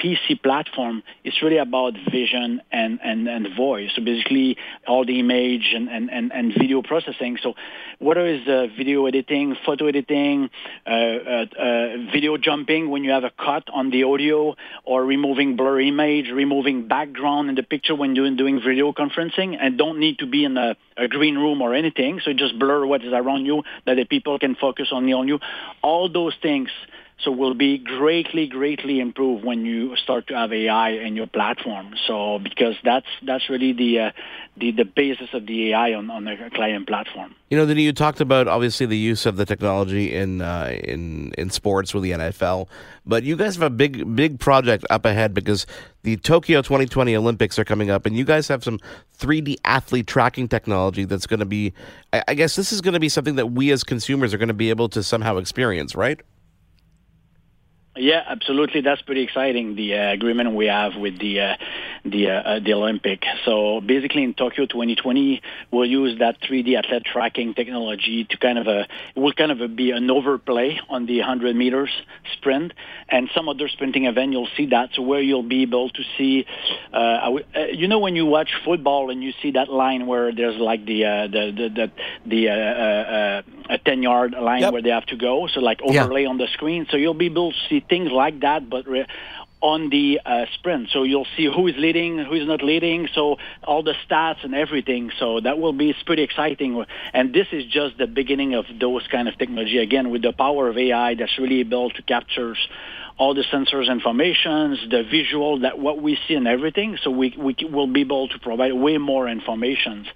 [0.01, 3.91] PC platform, it's really about vision and, and, and voice.
[3.95, 7.37] So basically all the image and, and, and, and video processing.
[7.41, 7.53] So
[7.99, 10.49] whether it's uh, video editing, photo editing,
[10.87, 15.55] uh, uh, uh, video jumping when you have a cut on the audio or removing
[15.55, 20.19] blur image, removing background in the picture when you're doing video conferencing and don't need
[20.19, 22.19] to be in a, a green room or anything.
[22.23, 25.39] So just blur what is around you that the people can focus only on you.
[25.83, 26.69] All those things
[27.23, 31.93] so will be greatly, greatly improved when you start to have AI in your platform.
[32.07, 34.11] So because that's that's really the uh,
[34.57, 37.35] the the basis of the AI on on the client platform.
[37.49, 41.33] You know, then you talked about obviously the use of the technology in uh, in
[41.37, 42.67] in sports with the NFL,
[43.05, 45.67] but you guys have a big big project up ahead because
[46.03, 48.79] the Tokyo 2020 Olympics are coming up, and you guys have some
[49.19, 51.73] 3D athlete tracking technology that's going to be.
[52.13, 54.47] I, I guess this is going to be something that we as consumers are going
[54.47, 56.19] to be able to somehow experience, right?
[57.95, 58.79] Yeah, absolutely.
[58.79, 59.75] That's pretty exciting.
[59.75, 61.55] The uh, agreement we have with the uh,
[62.05, 63.23] the uh, uh the Olympic.
[63.43, 68.67] So basically, in Tokyo 2020, we'll use that 3D athlete tracking technology to kind of
[68.67, 71.89] a it will kind of be an overplay on the 100 meters
[72.37, 72.71] sprint,
[73.09, 74.31] and some other sprinting event.
[74.31, 74.91] You'll see that.
[74.93, 76.45] So where you'll be able to see,
[76.93, 80.55] uh, uh, you know, when you watch football and you see that line where there's
[80.55, 81.91] like the the the
[82.25, 84.73] the, the a 10 yard line yep.
[84.73, 85.47] where they have to go.
[85.47, 86.29] So like overlay yeah.
[86.29, 86.85] on the screen.
[86.91, 89.07] So you'll be able to see things like that, but re-
[89.61, 90.89] on the uh, sprint.
[90.91, 93.07] So you'll see who is leading, who is not leading.
[93.13, 95.11] So all the stats and everything.
[95.19, 96.83] So that will be pretty exciting.
[97.13, 99.77] And this is just the beginning of those kind of technology.
[99.77, 102.55] Again, with the power of AI, that's really able to capture
[103.21, 106.97] all the sensors informations, the visual, that what we see and everything.
[107.03, 110.07] So we we will be able to provide way more information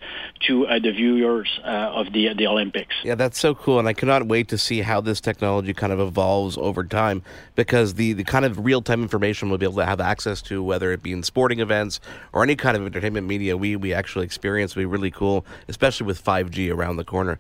[0.47, 2.95] to uh, the viewers uh, of the the Olympics.
[3.03, 5.99] Yeah, that's so cool, and I cannot wait to see how this technology kind of
[5.99, 7.21] evolves over time
[7.53, 10.63] because the the kind of real time information we'll be able to have access to,
[10.63, 11.99] whether it be in sporting events
[12.33, 16.07] or any kind of entertainment media, we we actually experience will be really cool, especially
[16.07, 17.37] with five G around the corner.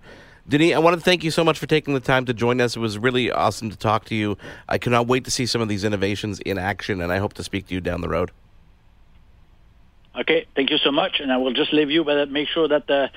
[0.47, 2.75] Denis, I want to thank you so much for taking the time to join us.
[2.75, 4.37] It was really awesome to talk to you.
[4.69, 7.43] I cannot wait to see some of these innovations in action, and I hope to
[7.43, 8.29] speak to you down the road.
[10.15, 12.89] Okay, thank you so much, and I will just leave you, but make sure that
[12.89, 13.07] uh,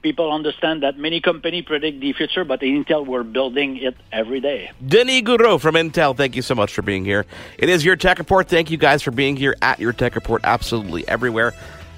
[0.00, 4.40] people understand that many companies predict the future, but in Intel, we're building it every
[4.40, 4.70] day.
[4.84, 7.26] Denis Goudreau from Intel, thank you so much for being here.
[7.58, 8.48] It is your Tech Report.
[8.48, 11.52] Thank you guys for being here at your Tech Report, absolutely everywhere.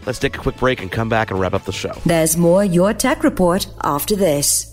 [0.06, 1.92] Let's take a quick break and come back and wrap up the show.
[2.04, 4.71] There's more Your Tech Report after this.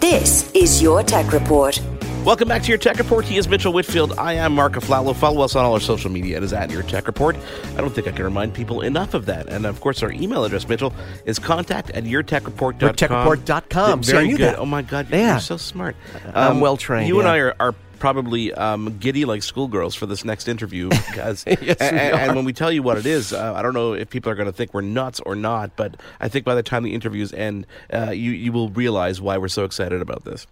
[0.00, 1.78] This is Your Tech Report.
[2.24, 3.22] Welcome back to your Tech Report.
[3.22, 4.14] He is Mitchell Whitfield.
[4.18, 5.14] I am Mark Aflalo.
[5.14, 6.38] Follow us on all our social media.
[6.38, 7.36] It is at your Tech Report.
[7.76, 9.50] I don't think I can remind people enough of that.
[9.50, 10.94] And of course, our email address, Mitchell,
[11.26, 12.94] is contact at yourtechreport.com.
[12.94, 14.02] Yourtechreport.com.
[14.02, 14.40] Very See, good.
[14.40, 14.58] That.
[14.58, 15.32] Oh my God, you're, yeah.
[15.32, 15.96] you're so smart.
[16.24, 17.06] Um, I'm well trained.
[17.06, 17.20] You yeah.
[17.20, 21.76] and I are, are probably um, giddy like schoolgirls for this next interview because yes,
[21.80, 24.32] and, and, when we tell you what it is uh, i don't know if people
[24.32, 26.94] are going to think we're nuts or not but i think by the time the
[26.94, 30.46] interviews end uh, you, you will realize why we're so excited about this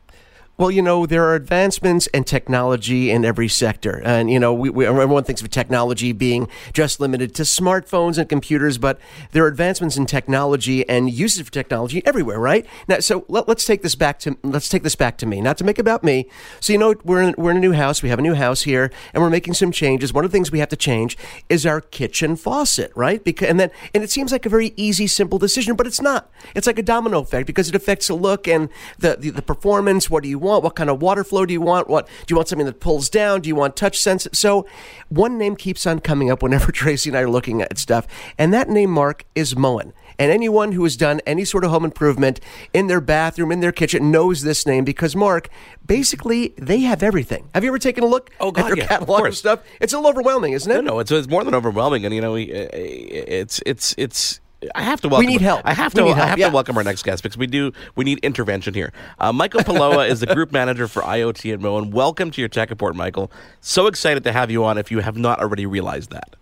[0.59, 4.03] well, you know, there are advancements in technology in every sector.
[4.05, 8.29] And, you know, we, we, everyone thinks of technology being just limited to smartphones and
[8.29, 8.99] computers, but
[9.31, 12.67] there are advancements in technology and uses of technology everywhere, right?
[12.89, 15.59] Now, so let, us take this back to, let's take this back to me, not
[15.59, 16.29] to make about me.
[16.59, 18.03] So, you know, we're in, we're in a new house.
[18.03, 20.13] We have a new house here and we're making some changes.
[20.13, 21.17] One of the things we have to change
[21.49, 23.23] is our kitchen faucet, right?
[23.23, 26.33] Because, and then, and it seems like a very easy, simple decision, but it's not.
[26.57, 28.69] It's like a domino effect because it affects the look and
[28.99, 30.11] the, the, the performance.
[30.11, 30.48] What do you want?
[30.49, 30.65] Want?
[30.65, 31.89] What kind of water flow do you want?
[31.89, 33.41] What do you want something that pulls down?
[33.43, 34.27] Do you want touch sense?
[34.33, 34.67] So
[35.09, 38.07] one name keeps on coming up whenever Tracy and I are looking at stuff,
[38.37, 39.93] and that name, Mark, is Moen.
[40.21, 42.41] And anyone who has done any sort of home improvement
[42.75, 45.49] in their bathroom, in their kitchen, knows this name because, Mark,
[45.87, 47.49] basically, they have everything.
[47.55, 49.61] Have you ever taken a look oh, God, at their yeah, catalog of, of, stuff?
[49.81, 50.75] It's a little overwhelming, isn't it?
[50.75, 52.05] No, no, it's, it's more than overwhelming.
[52.05, 54.41] And, you know, eh, eh, it's, it's, it's,
[54.75, 55.27] I have to welcome.
[55.27, 55.63] We need help.
[55.65, 56.05] I have to.
[56.05, 56.49] help, I have yeah.
[56.49, 57.73] to welcome our next guest because we do.
[57.95, 58.93] We need intervention here.
[59.19, 61.91] Uh, Michael Paloa is the group manager for IoT at Moen.
[61.93, 63.31] Welcome to your tech report, Michael.
[63.61, 64.77] So excited to have you on.
[64.77, 66.35] If you have not already realized that.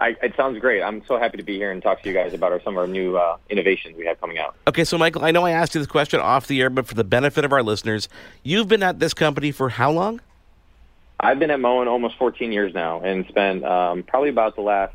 [0.00, 0.82] I, it sounds great.
[0.82, 2.78] I'm so happy to be here and talk to you guys about our, some of
[2.78, 4.56] our new uh, innovations we have coming out.
[4.66, 6.94] Okay, so Michael, I know I asked you this question off the air, but for
[6.94, 8.08] the benefit of our listeners,
[8.42, 10.20] you've been at this company for how long?
[11.20, 14.94] I've been at Moen almost 14 years now, and spent um, probably about the last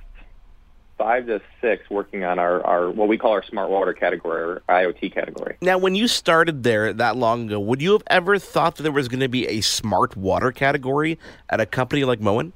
[1.00, 4.84] five to six working on our, our what we call our smart water category, our
[4.84, 5.58] IoT category.
[5.62, 8.92] Now, when you started there that long ago, would you have ever thought that there
[8.92, 11.18] was going to be a smart water category
[11.50, 12.54] at a company like Moen?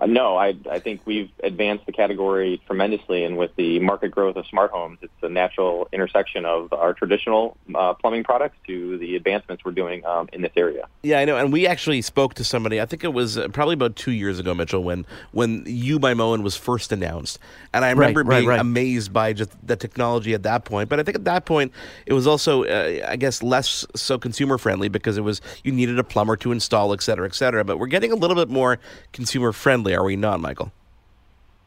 [0.00, 4.36] Uh, no, I, I think we've advanced the category tremendously, and with the market growth
[4.36, 9.14] of smart homes, it's a natural intersection of our traditional uh, plumbing products to the
[9.14, 10.88] advancements we're doing um, in this area.
[11.02, 12.80] Yeah, I know, and we actually spoke to somebody.
[12.80, 16.14] I think it was uh, probably about two years ago, Mitchell, when when U by
[16.14, 17.38] Moen was first announced,
[17.74, 18.60] and I remember right, being right, right.
[18.60, 20.88] amazed by just the technology at that point.
[20.88, 21.72] But I think at that point,
[22.06, 25.98] it was also, uh, I guess, less so consumer friendly because it was you needed
[25.98, 27.64] a plumber to install, et cetera, et cetera.
[27.64, 28.78] But we're getting a little bit more
[29.12, 30.72] consumer friendly are we not, Michael?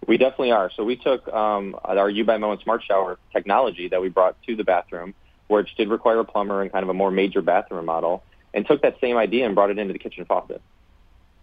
[0.08, 0.70] We definitely are.
[0.76, 4.56] So we took um, our U by Moen Smart Shower technology that we brought to
[4.56, 5.14] the bathroom,
[5.48, 8.82] which did require a plumber and kind of a more major bathroom model, and took
[8.82, 10.62] that same idea and brought it into the kitchen faucet.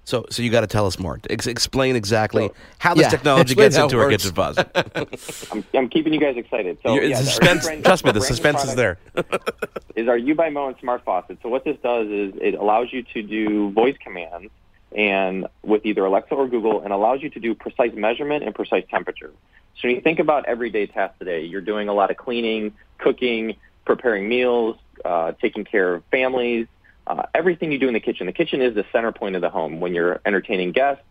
[0.04, 1.20] So, so you got to tell us more.
[1.28, 4.68] Ex- explain exactly So- how this Yeah, technology gets into our kitchen faucet.
[5.52, 6.78] I'm, I'm keeping you guys excited.
[6.82, 8.98] So yeah, suspense, brand- trust me, the suspense is there.
[9.96, 11.38] is our U by Moen Smart Faucet.
[11.42, 14.50] So what this does is it allows you to do voice commands
[14.96, 18.84] and with either Alexa or Google and allows you to do precise measurement and precise
[18.90, 19.32] temperature.
[19.76, 23.56] So when you think about everyday tasks today, you're doing a lot of cleaning, cooking,
[23.84, 26.66] preparing meals, uh, taking care of families,
[27.06, 28.26] uh, everything you do in the kitchen.
[28.26, 29.80] The kitchen is the center point of the home.
[29.80, 31.02] When you're entertaining guests,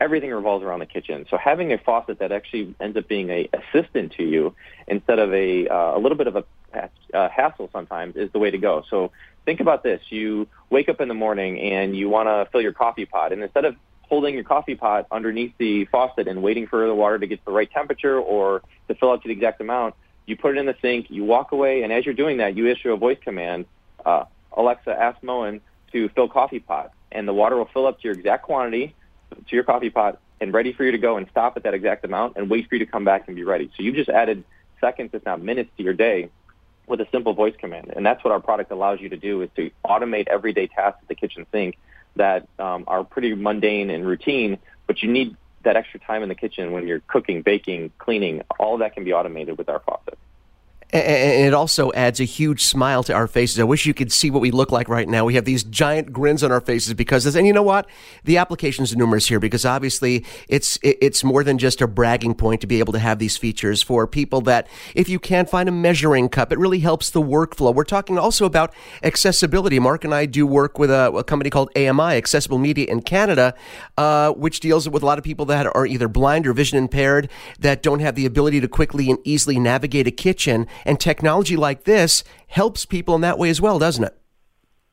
[0.00, 1.26] everything revolves around the kitchen.
[1.30, 4.54] So having a faucet that actually ends up being a assistant to you
[4.86, 6.44] instead of a uh, a little bit of a
[7.28, 8.84] hassle sometimes is the way to go.
[8.90, 9.12] So
[9.46, 12.74] think about this: you wake up in the morning and you want to fill your
[12.74, 13.76] coffee pot, and instead of
[14.08, 17.44] holding your coffee pot underneath the faucet and waiting for the water to get to
[17.46, 19.94] the right temperature or to fill up to the exact amount,
[20.26, 22.68] you put it in the sink, you walk away, and as you're doing that, you
[22.68, 23.64] issue a voice command,
[24.04, 24.24] uh,
[24.56, 25.60] Alexa, ask Moen
[25.92, 28.94] to fill coffee pot, and the water will fill up to your exact quantity
[29.30, 32.04] to your coffee pot and ready for you to go and stop at that exact
[32.04, 33.70] amount and wait for you to come back and be ready.
[33.76, 34.44] So you've just added
[34.80, 36.28] seconds, if not minutes, to your day
[36.86, 37.92] with a simple voice command.
[37.94, 41.08] And that's what our product allows you to do is to automate everyday tasks at
[41.08, 41.78] the kitchen sink
[42.16, 46.34] that um, are pretty mundane and routine, but you need that extra time in the
[46.34, 48.42] kitchen when you're cooking, baking, cleaning.
[48.58, 50.18] All that can be automated with our faucet.
[50.92, 53.58] And it also adds a huge smile to our faces.
[53.58, 55.24] I wish you could see what we look like right now.
[55.24, 57.88] We have these giant grins on our faces because, and you know what?
[58.24, 62.60] The applications are numerous here because obviously it's it's more than just a bragging point
[62.60, 65.72] to be able to have these features for people that if you can't find a
[65.72, 67.74] measuring cup, it really helps the workflow.
[67.74, 68.72] We're talking also about
[69.02, 69.80] accessibility.
[69.80, 73.54] Mark and I do work with a, a company called AMI, Accessible Media in Canada,
[73.98, 77.28] uh, which deals with a lot of people that are either blind or vision impaired
[77.58, 81.84] that don't have the ability to quickly and easily navigate a kitchen and technology like
[81.84, 84.16] this helps people in that way as well, doesn't it?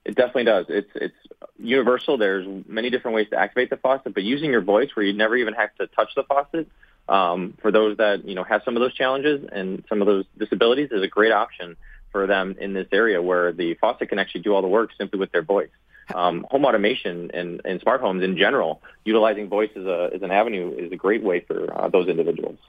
[0.05, 0.65] It definitely does.
[0.69, 1.15] It's it's
[1.57, 2.17] universal.
[2.17, 5.35] There's many different ways to activate the faucet, but using your voice where you never
[5.35, 6.67] even have to touch the faucet
[7.07, 10.25] um, for those that you know have some of those challenges and some of those
[10.37, 11.75] disabilities is a great option
[12.11, 15.19] for them in this area where the faucet can actually do all the work simply
[15.19, 15.71] with their voice.
[16.13, 20.31] Um, home automation and, and smart homes in general, utilizing voice as, a, as an
[20.31, 22.59] avenue is a great way for uh, those individuals.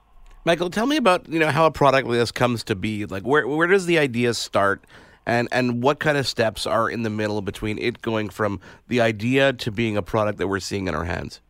[0.45, 3.07] Michael, tell me about you know how a product like this comes to be.
[3.07, 4.85] Like where where does the idea start,
[5.25, 9.01] and and what kind of steps are in the middle between it going from the
[9.01, 11.41] idea to being a product that we're seeing in our hands?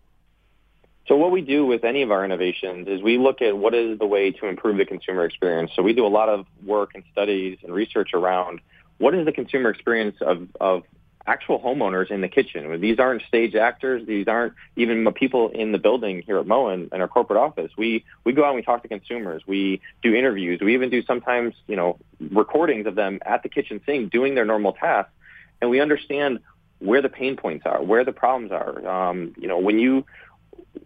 [1.07, 3.99] So what we do with any of our innovations is we look at what is
[3.99, 5.73] the way to improve the consumer experience.
[5.75, 8.61] So we do a lot of work and studies and research around
[8.99, 10.85] what is the consumer experience of, of
[11.27, 12.81] actual homeowners in the kitchen.
[12.81, 14.07] These aren't stage actors.
[14.07, 17.71] These aren't even people in the building here at Moen and our corporate office.
[17.77, 19.43] We we go out and we talk to consumers.
[19.47, 20.61] We do interviews.
[20.61, 21.99] We even do sometimes you know
[22.31, 25.13] recordings of them at the kitchen sink doing their normal tasks,
[25.61, 26.41] and we understand
[26.81, 28.87] where the pain points are, where the problems are.
[28.87, 30.05] Um, you know, when you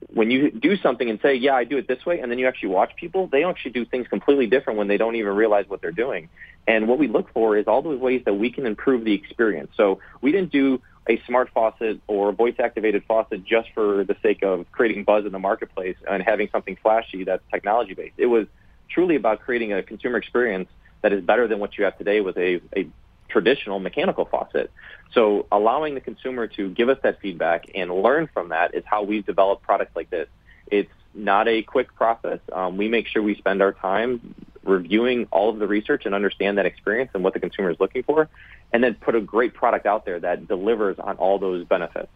[0.09, 2.47] when you do something and say, yeah, I do it this way, and then you
[2.47, 5.81] actually watch people, they actually do things completely different when they don't even realize what
[5.81, 6.29] they're doing.
[6.67, 9.71] And what we look for is all those ways that we can improve the experience.
[9.77, 14.17] So we didn't do a smart faucet or a voice activated faucet just for the
[14.23, 18.15] sake of creating buzz in the marketplace and having something flashy that's technology based.
[18.19, 18.47] It was
[18.91, 20.69] truly about creating a consumer experience
[21.03, 22.87] that is better than what you have today with a, a
[23.29, 24.71] traditional mechanical faucet.
[25.13, 29.03] So allowing the consumer to give us that feedback and learn from that is how
[29.03, 30.29] we've developed products like this.
[30.67, 32.41] It's not a quick process.
[32.53, 36.59] Um, we make sure we spend our time reviewing all of the research and understand
[36.59, 38.29] that experience and what the consumer is looking for,
[38.73, 42.09] and then put a great product out there that delivers on all those benefits.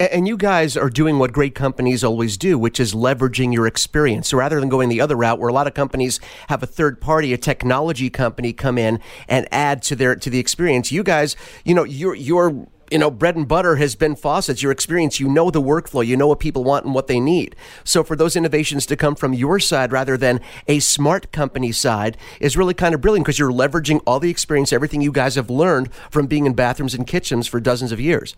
[0.00, 4.28] And you guys are doing what great companies always do, which is leveraging your experience.
[4.28, 7.00] So rather than going the other route, where a lot of companies have a third
[7.00, 11.36] party, a technology company, come in and add to their to the experience, you guys,
[11.64, 14.62] you know, your your you know, bread and butter has been faucets.
[14.62, 17.56] Your experience, you know the workflow, you know what people want and what they need.
[17.82, 22.16] So for those innovations to come from your side rather than a smart company side
[22.40, 25.50] is really kind of brilliant because you're leveraging all the experience, everything you guys have
[25.50, 28.36] learned from being in bathrooms and kitchens for dozens of years.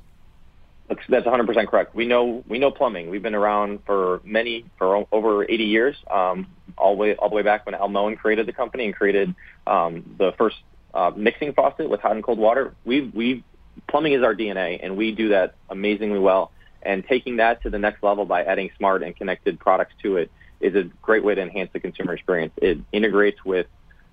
[0.89, 1.95] That's, that's 100% correct.
[1.95, 3.11] We know we know plumbing.
[3.11, 6.47] We've been around for many for over 80 years, um,
[6.79, 9.35] all the way all the way back when Al Moen created the company and created
[9.67, 10.57] um, the first
[10.95, 12.75] uh, mixing faucet with hot and cold water.
[12.85, 13.45] We we
[13.89, 16.53] plumbing is our DNA, and we do that amazingly well.
[16.83, 20.31] And taking that to the next level by adding smart and connected products to it
[20.61, 22.53] is a great way to enhance the consumer experience.
[22.59, 23.67] It integrates with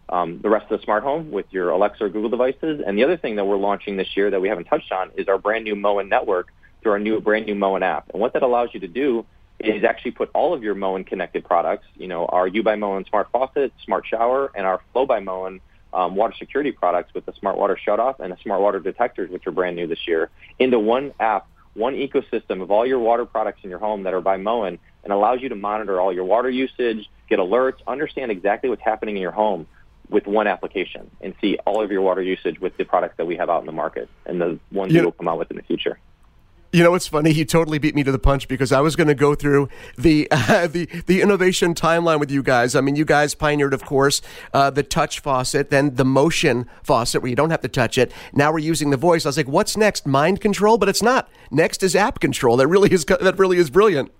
[0.09, 2.81] um, the rest of the smart home with your Alexa or Google devices.
[2.85, 5.27] And the other thing that we're launching this year that we haven't touched on is
[5.27, 6.47] our brand new Moen network
[6.83, 8.09] through our new brand new Moen app.
[8.13, 9.25] And what that allows you to do
[9.59, 13.05] is actually put all of your Moen connected products, you know, our U by Moen
[13.05, 15.61] smart faucet, smart shower, and our Flow by Moen
[15.93, 19.47] um, water security products with the smart water shutoff and the smart water detectors, which
[19.47, 23.61] are brand new this year, into one app, one ecosystem of all your water products
[23.63, 26.49] in your home that are by Moen and allows you to monitor all your water
[26.49, 29.67] usage, get alerts, understand exactly what's happening in your home
[30.09, 33.35] with one application and see all of your water usage with the products that we
[33.35, 35.01] have out in the market and the ones yeah.
[35.01, 35.97] we will come out with in the future.
[36.73, 37.33] You know what's funny?
[37.33, 40.27] He totally beat me to the punch because I was going to go through the
[40.31, 42.75] uh, the the innovation timeline with you guys.
[42.75, 44.23] I mean, you guys pioneered, of course,
[44.55, 48.11] uh, the touch faucet, then the motion faucet where you don't have to touch it.
[48.33, 49.23] Now we're using the voice.
[49.23, 50.07] I was like, what's next?
[50.07, 51.29] Mind control, but it's not.
[51.51, 52.57] Next is app control.
[52.57, 54.11] That really is that really is brilliant.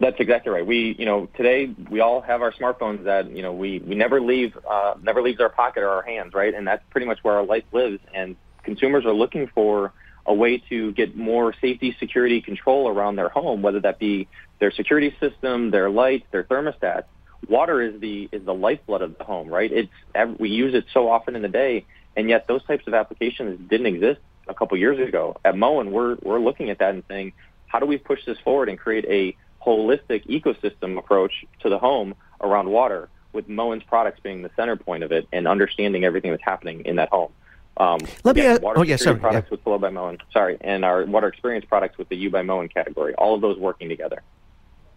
[0.00, 0.64] That's exactly right.
[0.64, 4.20] We, you know, today we all have our smartphones that, you know, we, we never
[4.20, 6.54] leave, uh, never leaves our pocket or our hands, right?
[6.54, 7.98] And that's pretty much where our life lives.
[8.14, 9.92] And consumers are looking for
[10.28, 14.28] a way to get more safety, security, control around their home, whether that be
[14.60, 17.04] their security system, their lights, their thermostats.
[17.48, 19.72] Water is the is the lifeblood of the home, right?
[19.72, 19.90] It's
[20.38, 21.86] we use it so often in the day,
[22.16, 25.36] and yet those types of applications didn't exist a couple years ago.
[25.44, 27.32] At Moen, we're we're looking at that and saying,
[27.66, 32.14] how do we push this forward and create a holistic ecosystem approach to the home
[32.40, 36.42] around water, with Moen's products being the center point of it and understanding everything that's
[36.42, 37.32] happening in that home.
[37.78, 38.42] Um, Let me.
[38.42, 39.18] again, ask- water oh yeah, sorry.
[39.18, 39.50] products Yeah.
[39.52, 40.18] with Flow by Moen.
[40.32, 43.14] Sorry, and our water experience products with the U by Moen category.
[43.14, 44.22] All of those working together.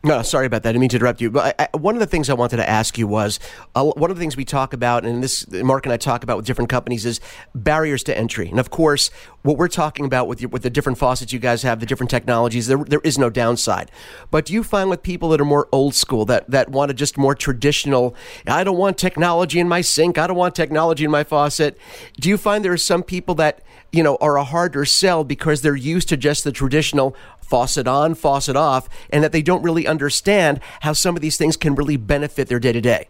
[0.03, 0.69] No, sorry about that.
[0.69, 1.29] I didn't mean to interrupt you.
[1.29, 3.39] But I, I, one of the things I wanted to ask you was
[3.75, 6.37] uh, one of the things we talk about, and this Mark and I talk about
[6.37, 7.19] with different companies, is
[7.53, 8.49] barriers to entry.
[8.49, 9.11] And of course,
[9.43, 12.09] what we're talking about with your, with the different faucets you guys have, the different
[12.09, 13.91] technologies, there there is no downside.
[14.31, 16.95] But do you find with people that are more old school, that that want a
[16.95, 18.15] just more traditional,
[18.47, 21.77] I don't want technology in my sink, I don't want technology in my faucet.
[22.19, 25.61] Do you find there are some people that you know are a harder sell because
[25.61, 27.15] they're used to just the traditional
[27.51, 31.57] faucet on, faucet off, and that they don't really understand how some of these things
[31.57, 33.09] can really benefit their day to day.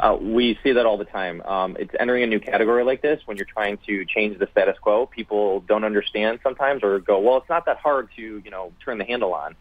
[0.00, 1.42] Uh, we see that all the time.
[1.42, 4.76] Um, it's entering a new category like this when you're trying to change the status
[4.80, 5.04] quo.
[5.04, 8.96] People don't understand sometimes or go, well, it's not that hard to, you know, turn
[8.96, 9.54] the handle on.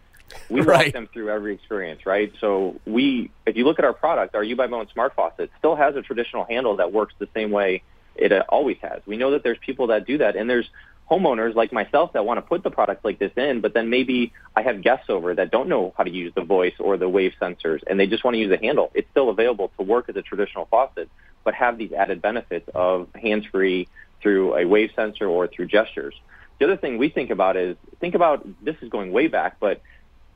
[0.50, 0.86] We Right.
[0.86, 2.32] walk them through every experience, right?
[2.40, 5.76] So we, if you look at our product, our U by Moen Smart Faucet still
[5.76, 7.84] has a traditional handle that works the same way
[8.16, 9.02] it uh, always has.
[9.06, 10.70] We know that there's people that do that, and there's
[11.12, 14.32] homeowners like myself that want to put the product like this in, but then maybe
[14.56, 17.34] I have guests over that don't know how to use the voice or the wave
[17.40, 18.92] sensors, and they just want to use the handle.
[18.94, 21.10] It's still available to work as a traditional faucet,
[21.44, 23.90] but have these added benefits of hands-free
[24.22, 26.16] through a wave sensor or through gestures.
[26.60, 29.82] The other thing we think about is think about this is going way back, but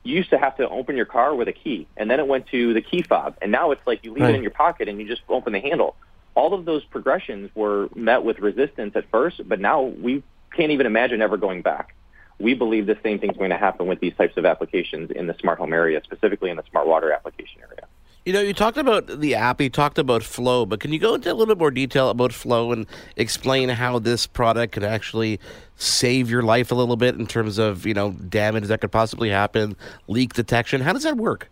[0.02, 2.48] you used to have to open your car with a key, and then it went
[2.48, 4.34] to the key fob, and now it's like you leave Right.
[4.34, 5.96] it in your pocket and you just open the handle.
[6.34, 10.22] All of those progressions were met with resistance at first, but now we
[10.56, 11.94] can't even imagine ever going back.
[12.38, 15.34] We believe the same thing's going to happen with these types of applications in the
[15.34, 17.86] smart home area, specifically in the smart water application area.
[18.26, 21.14] You know, you talked about the app, you talked about Flow, but can you go
[21.14, 22.86] into a little bit more detail about Flow and
[23.16, 25.38] explain how this product can actually
[25.76, 29.30] save your life a little bit in terms of, you know, damage that could possibly
[29.30, 29.76] happen,
[30.08, 30.80] leak detection?
[30.80, 31.48] How does that work?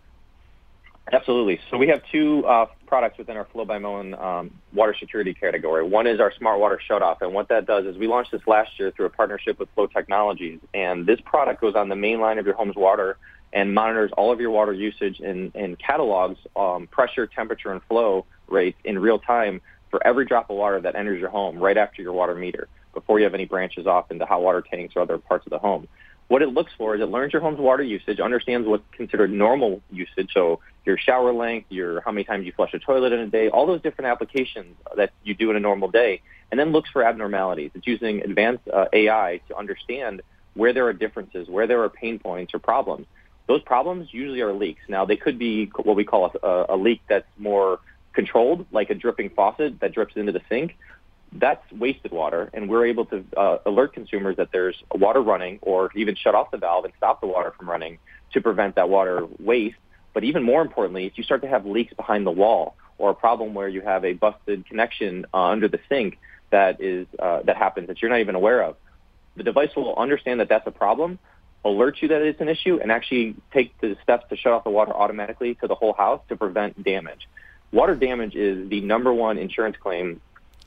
[1.12, 1.60] Absolutely.
[1.70, 5.86] So we have two uh, products within our Flow by Moen um, water security category.
[5.86, 8.70] One is our Smart Water Shutoff, and what that does is we launched this last
[8.78, 12.38] year through a partnership with Flow Technologies, and this product goes on the main line
[12.38, 13.18] of your home's water
[13.52, 18.26] and monitors all of your water usage and, and catalogs um, pressure, temperature, and flow
[18.48, 22.02] rates in real time for every drop of water that enters your home right after
[22.02, 25.18] your water meter before you have any branches off into hot water tanks or other
[25.18, 25.86] parts of the home.
[26.28, 29.82] What it looks for is it learns your home's water usage, understands what's considered normal
[29.90, 33.26] usage, so your shower length, your how many times you flush a toilet in a
[33.26, 36.90] day, all those different applications that you do in a normal day, and then looks
[36.90, 37.70] for abnormalities.
[37.74, 40.22] It's using advanced uh, AI to understand
[40.54, 43.06] where there are differences, where there are pain points or problems.
[43.46, 44.82] Those problems usually are leaks.
[44.88, 47.80] Now, they could be what we call a, a leak that's more
[48.14, 50.76] controlled, like a dripping faucet that drips into the sink,
[51.34, 55.90] that's wasted water, and we're able to uh, alert consumers that there's water running, or
[55.94, 57.98] even shut off the valve and stop the water from running
[58.32, 59.76] to prevent that water waste.
[60.12, 63.14] But even more importantly, if you start to have leaks behind the wall, or a
[63.14, 66.18] problem where you have a busted connection uh, under the sink
[66.50, 68.76] that is uh, that happens that you're not even aware of,
[69.36, 71.18] the device will understand that that's a problem,
[71.64, 74.70] alert you that it's an issue, and actually take the steps to shut off the
[74.70, 77.28] water automatically to the whole house to prevent damage.
[77.72, 80.20] Water damage is the number one insurance claim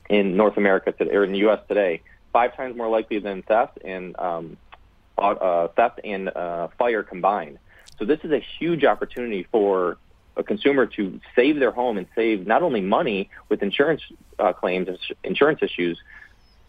[0.08, 1.60] in North America today, or in the U.S.
[1.68, 2.02] today,
[2.32, 4.56] five times more likely than theft and um,
[5.16, 7.58] uh, theft and uh, fire combined.
[7.98, 9.98] So this is a huge opportunity for
[10.36, 14.02] a consumer to save their home and save not only money with insurance
[14.38, 14.88] uh, claims,
[15.24, 16.00] insurance issues,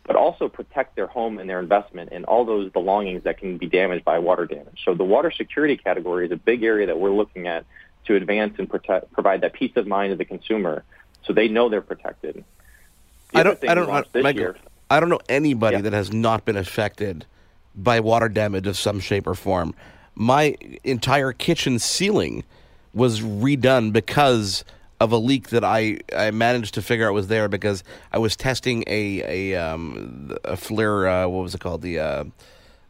[0.05, 3.67] but also protect their home and their investment and all those belongings that can be
[3.67, 4.81] damaged by water damage.
[4.83, 7.63] So the water security category is a big area that we're looking at
[8.05, 10.83] to advance and protect, provide that peace of mind to the consumer
[11.23, 12.43] so they know they're protected.
[13.33, 14.57] I don't, I don't, I, Michael, year-
[14.89, 17.25] I don't know anybody that has not been affected
[17.75, 19.73] by water damage of some shape or form.
[20.15, 22.43] My entire kitchen ceiling
[22.93, 24.63] was redone because
[24.99, 28.35] of a leak that I, I managed to figure out was there because I was
[28.35, 32.23] testing a a um a FLIR uh, what was it called the uh,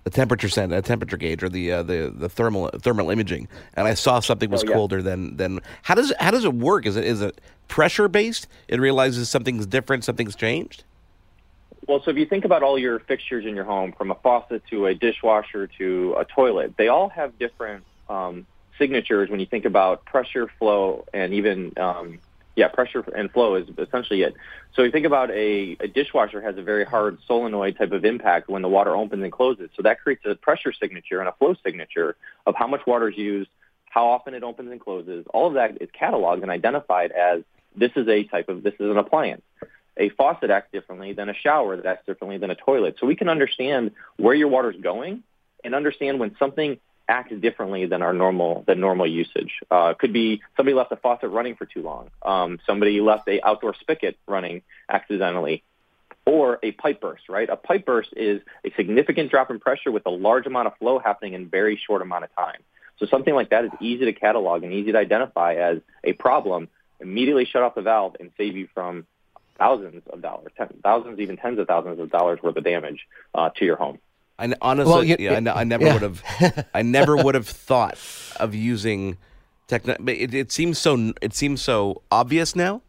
[0.03, 3.87] the temperature send a temperature gauge or the uh, the the thermal thermal imaging and
[3.87, 4.73] I saw something was Oh, yeah.
[4.75, 6.85] colder than than how does it, how does it work?
[6.85, 8.47] Is it is it pressure based?
[8.67, 10.83] It realizes something's different something's changed?
[11.87, 14.61] Well, so if you think about all your fixtures in your home, from a faucet
[14.69, 18.45] to a dishwasher to a toilet, they all have different um,
[18.77, 22.19] signatures when you think about pressure, flow, and even um,
[22.60, 24.36] yeah, pressure and flow is essentially it.
[24.76, 28.49] So you think about a, a dishwasher has a very hard solenoid type of impact
[28.49, 29.70] when the water opens and closes.
[29.78, 33.18] So that creates a pressure signature and a flow signature of how much water is
[33.18, 33.49] used,
[33.86, 35.26] how often it opens and closes.
[35.34, 37.43] All of that is cataloged and identified as
[37.78, 39.41] this is a type of this is an appliance
[39.97, 42.95] a faucet acts differently than a shower that acts differently than a toilet.
[42.99, 45.24] So we can understand where your water is going
[45.64, 46.80] and understand when something
[47.10, 49.51] act differently than our normal than normal usage.
[49.70, 52.10] Uh, could be somebody left a faucet running for too long.
[52.22, 55.64] Um, somebody left a outdoor spigot running accidentally,
[56.26, 57.28] or a pipe burst.
[57.28, 60.78] Right, a pipe burst is a significant drop in pressure with a large amount of
[60.78, 62.62] flow happening in very short amount of time.
[62.97, 66.68] So something like that is easy to catalog and easy to identify as a problem.
[66.99, 69.07] Immediately shut off the valve and save you from
[69.57, 73.49] thousands of dollars, ten, thousands, even tens of thousands of dollars worth of damage uh,
[73.57, 73.99] to your home.
[74.39, 75.93] I honestly, well, you, yeah, I, I, never yeah.
[75.93, 77.97] would have, I never would have thought
[78.39, 79.17] of using
[79.67, 79.95] techno.
[80.07, 82.81] It, it seems so, it seems so obvious now.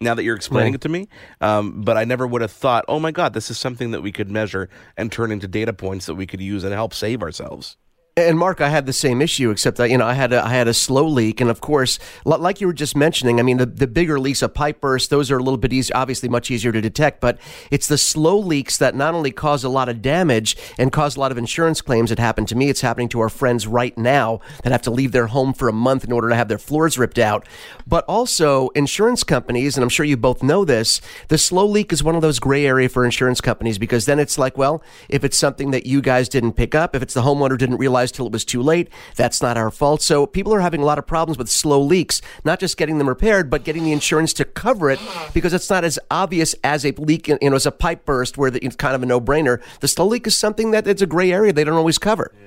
[0.00, 0.76] Now that you're explaining right.
[0.76, 1.08] it to me,
[1.40, 4.12] um, but I never would have thought, oh my God, this is something that we
[4.12, 7.76] could measure and turn into data points that we could use and help save ourselves.
[8.18, 10.48] And Mark, I had the same issue, except that you know I had a, I
[10.48, 13.66] had a slow leak, and of course, like you were just mentioning, I mean the,
[13.66, 16.72] the bigger leaks, a pipe burst, those are a little bit easier, obviously much easier
[16.72, 17.20] to detect.
[17.20, 17.38] But
[17.70, 21.20] it's the slow leaks that not only cause a lot of damage and cause a
[21.20, 22.10] lot of insurance claims.
[22.10, 22.68] It happened to me.
[22.68, 25.72] It's happening to our friends right now that have to leave their home for a
[25.72, 27.46] month in order to have their floors ripped out.
[27.86, 31.00] But also insurance companies, and I'm sure you both know this.
[31.28, 34.38] The slow leak is one of those gray area for insurance companies because then it's
[34.38, 37.56] like, well, if it's something that you guys didn't pick up, if it's the homeowner
[37.56, 38.88] didn't realize realize till it was too late.
[39.16, 40.02] That's not our fault.
[40.02, 43.08] So people are having a lot of problems with slow leaks, not just getting them
[43.08, 45.00] repaired, but getting the insurance to cover it
[45.34, 48.50] because it's not as obvious as a leak, you know, as a pipe burst where
[48.54, 49.60] it's kind of a no-brainer.
[49.80, 52.32] The slow leak is something that it's a gray area they don't always cover.
[52.34, 52.44] Yeah.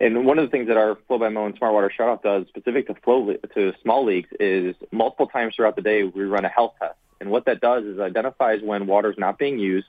[0.00, 2.88] And one of the things that our Flow by Moen Smart Water Shutoff does, specific
[2.88, 6.48] to flow le- to small leaks, is multiple times throughout the day we run a
[6.48, 6.96] health test.
[7.20, 9.86] And what that does is identifies when water is not being used,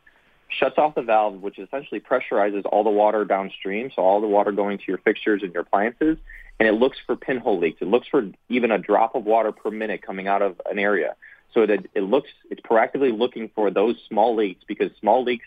[0.50, 4.52] shuts off the valve, which essentially pressurizes all the water downstream, so all the water
[4.52, 6.18] going to your fixtures and your appliances,
[6.60, 7.82] and it looks for pinhole leaks.
[7.82, 11.16] It looks for even a drop of water per minute coming out of an area.
[11.54, 15.46] So it, it looks, it's proactively looking for those small leaks because small leaks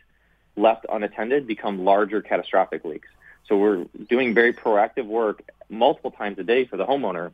[0.56, 3.08] left unattended become larger catastrophic leaks.
[3.46, 7.32] So we're doing very proactive work multiple times a day for the homeowner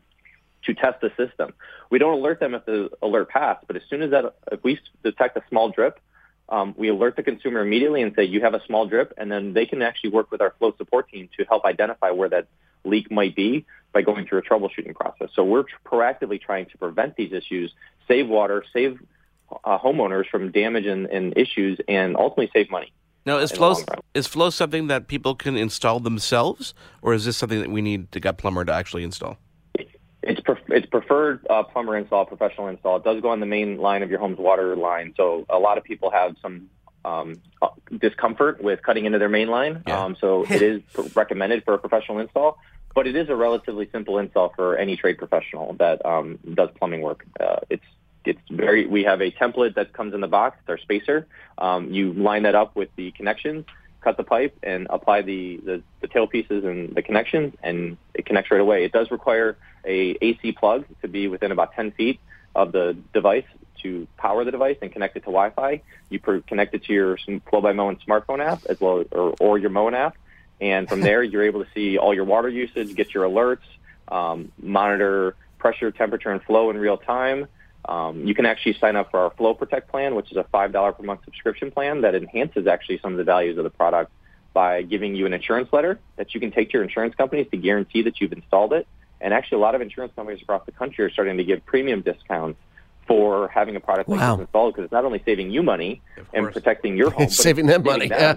[0.64, 1.52] to test the system.
[1.90, 4.78] We don't alert them if the alert passed, but as soon as that, if we
[5.02, 6.00] detect a small drip,
[6.49, 9.55] um, we alert the consumer immediately and say you have a small drip, and then
[9.55, 12.47] they can actually work with our flow support team to help identify where that
[12.84, 15.30] leak might be by going through a troubleshooting process.
[15.34, 17.72] So we're proactively trying to prevent these issues,
[18.07, 18.99] save water, save
[19.64, 22.92] uh, homeowners from damage and, and, issues, and ultimately save money.
[23.26, 23.74] Now, is flow
[24.12, 28.12] is flow something that people can install themselves, or is this something that we need
[28.12, 29.38] to get plumber to actually install?
[30.27, 32.97] It's it's preferred uh, plumber install, professional install.
[32.97, 35.79] It does go on the main line of your home's water line, so a lot
[35.79, 36.68] of people have some
[37.05, 37.68] um, uh,
[37.99, 39.83] discomfort with cutting into their main line.
[39.87, 40.03] Yeah.
[40.03, 40.83] Um, so it is
[41.14, 42.59] recommended for a professional install,
[42.95, 47.03] but it is a relatively simple install for any trade professional that um, does plumbing
[47.03, 47.25] work.
[47.39, 47.85] Uh, it's
[48.25, 48.87] it's very.
[48.87, 50.57] We have a template that comes in the box.
[50.61, 51.27] It's our spacer.
[51.59, 53.66] Um, you line that up with the connections
[54.05, 58.26] cut the pipe and apply the, the, the tail pieces and the connections, and it
[58.26, 58.84] connects right away.
[58.84, 62.20] It does require a AC plug to be within about 10 feet
[62.55, 63.46] of the device
[63.82, 65.80] to power the device and connect it to Wi-Fi.
[66.11, 69.59] You per- connect it to your Flow by Moen smartphone app as well, or, or
[69.59, 70.16] your Moen app,
[70.61, 73.66] and from there you're able to see all your water usage, get your alerts,
[74.09, 77.46] um, monitor pressure, temperature, and flow in real time.
[77.87, 80.97] Um, you can actually sign up for our Flow Protect plan, which is a $5
[80.97, 84.11] per month subscription plan that enhances actually some of the values of the product
[84.53, 87.57] by giving you an insurance letter that you can take to your insurance companies to
[87.57, 88.87] guarantee that you've installed it.
[89.20, 92.03] And actually, a lot of insurance companies across the country are starting to give premium
[92.03, 92.59] discounts
[93.07, 94.37] for having a product like wow.
[94.37, 96.01] this installed because it's not only saving you money
[96.32, 98.09] and protecting your home, it's saving them money.
[98.09, 98.20] Them.
[98.20, 98.32] Yeah.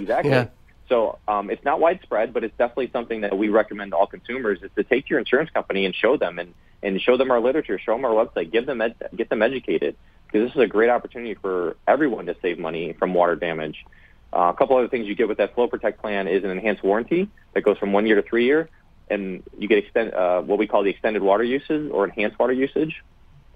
[0.00, 0.30] Exactly.
[0.30, 0.48] Yeah.
[0.88, 4.60] So um, it's not widespread, but it's definitely something that we recommend to all consumers
[4.62, 7.40] is to take to your insurance company and show them and, and show them our
[7.40, 10.66] literature, show them our website, give them ed- get them educated because this is a
[10.66, 13.84] great opportunity for everyone to save money from water damage.
[14.32, 16.84] Uh, a couple other things you get with that Flow Protect plan is an enhanced
[16.84, 18.68] warranty that goes from one year to three year,
[19.08, 22.52] and you get extend, uh, what we call the extended water usage or enhanced water
[22.52, 23.02] usage,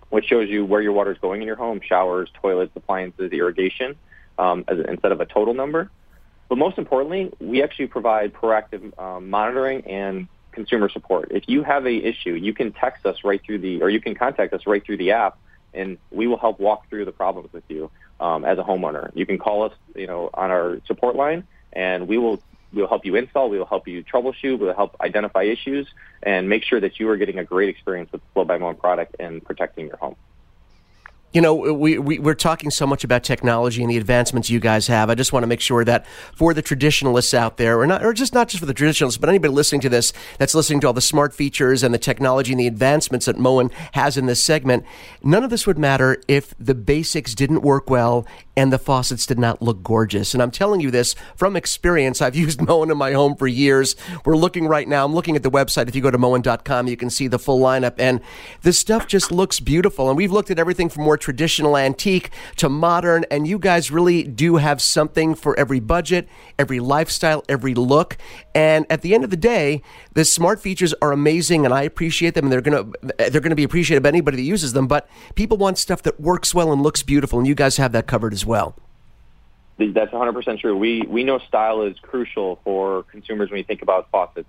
[0.09, 3.97] which shows you where your water is going in your home, showers, toilets, appliances, irrigation,
[4.39, 5.91] um, as, instead of a total number.
[6.49, 11.29] But most importantly, we actually provide proactive um, monitoring and consumer support.
[11.31, 14.15] If you have a issue, you can text us right through the, or you can
[14.15, 15.39] contact us right through the app,
[15.75, 17.91] and we will help walk through the problems with you
[18.21, 19.11] um, as a homeowner.
[19.15, 22.41] You can call us, you know, on our support line, and we will
[22.73, 25.87] we'll help you install, we will help you troubleshoot, we'll help identify issues,
[26.23, 28.77] and make sure that you are getting a great experience with the Flow by Moen
[28.77, 30.17] product and protecting your home.
[31.33, 34.87] You know, we, we, we're talking so much about technology and the advancements you guys
[34.89, 35.09] have.
[35.09, 36.05] I just want to make sure that
[36.35, 39.31] for the traditionalists out there, or not, or just not just for the traditionalists, but
[39.31, 42.61] anybody listening to this that's listening to all the smart features and the technology and
[42.61, 44.85] the advancements that Moen has in this segment,
[45.23, 48.27] none of this would matter if the basics didn't work well
[48.57, 50.35] and the faucets did not look gorgeous.
[50.35, 52.21] And I'm telling you this from experience.
[52.21, 53.97] I've used Moen in my home for years.
[54.25, 55.05] We're looking right now.
[55.05, 55.89] I'm looking at the website.
[55.89, 57.95] If you go to Moen.com, you can see the full lineup.
[57.99, 58.21] And
[58.63, 60.09] this stuff just looks beautiful.
[60.09, 63.25] And we've looked at everything from more traditional antique to modern.
[63.31, 66.29] And you guys really do have something for every budget,
[66.59, 68.17] every lifestyle, every look.
[68.55, 69.83] And at the end of the day,
[70.13, 73.51] the smart features are amazing and I appreciate them and they're going to they're going
[73.51, 76.73] to be appreciated by anybody that uses them, but people want stuff that works well
[76.73, 78.75] and looks beautiful and you guys have that covered as well.
[79.79, 80.77] That's 100% true.
[80.77, 84.49] We we know style is crucial for consumers when you think about faucets.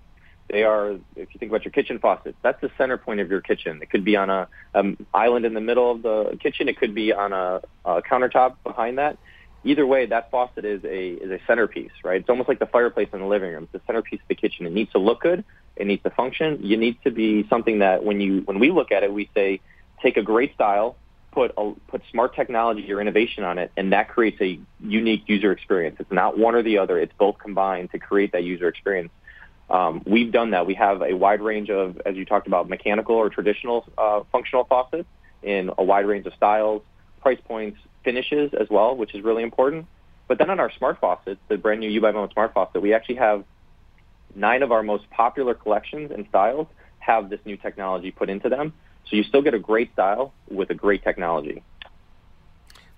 [0.50, 3.40] They are, if you think about your kitchen faucets, that's the center point of your
[3.40, 3.80] kitchen.
[3.80, 6.68] It could be on a um, island in the middle of the kitchen.
[6.68, 9.16] It could be on a, a countertop behind that.
[9.64, 12.20] Either way, that faucet is a is a centerpiece, right?
[12.20, 13.64] It's almost like the fireplace in the living room.
[13.64, 14.66] It's the centerpiece of the kitchen.
[14.66, 15.42] It needs to look good.
[15.76, 16.58] It needs to function.
[16.62, 19.60] You need to be something that when you when we look at it, we say
[20.02, 20.96] take a great style,
[21.34, 25.52] put a, put smart technology or innovation on it, and that creates a unique user
[25.52, 25.96] experience.
[25.98, 29.10] It's not one or the other; it's both combined to create that user experience.
[29.68, 30.66] Um, we've done that.
[30.66, 34.64] We have a wide range of, as you talked about, mechanical or traditional uh, functional
[34.64, 35.08] faucets
[35.42, 36.82] in a wide range of styles,
[37.20, 39.86] price points, finishes as well, which is really important.
[40.28, 42.94] But then on our smart faucets, the brand new U by Moen smart faucet, we
[42.94, 43.44] actually have
[44.34, 46.66] nine of our most popular collections and styles
[46.98, 48.72] have this new technology put into them.
[49.06, 51.62] So you still get a great style with a great technology.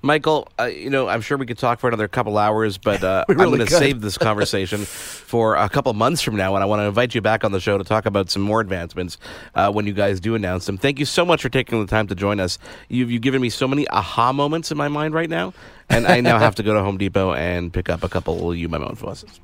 [0.03, 3.25] Michael, uh, you know, I'm sure we could talk for another couple hours, but uh,
[3.29, 6.67] really I'm going to save this conversation for a couple months from now, and I
[6.67, 9.19] want to invite you back on the show to talk about some more advancements
[9.55, 10.79] uh, when you guys do announce them.
[10.79, 12.59] Thank you so much for taking the time to join us.
[12.89, 15.55] You've, you've given me so many aha moments in my mind right now,
[15.89, 18.57] and I now have to go to Home Depot and pick up a couple of
[18.57, 19.41] U by Moen faucets.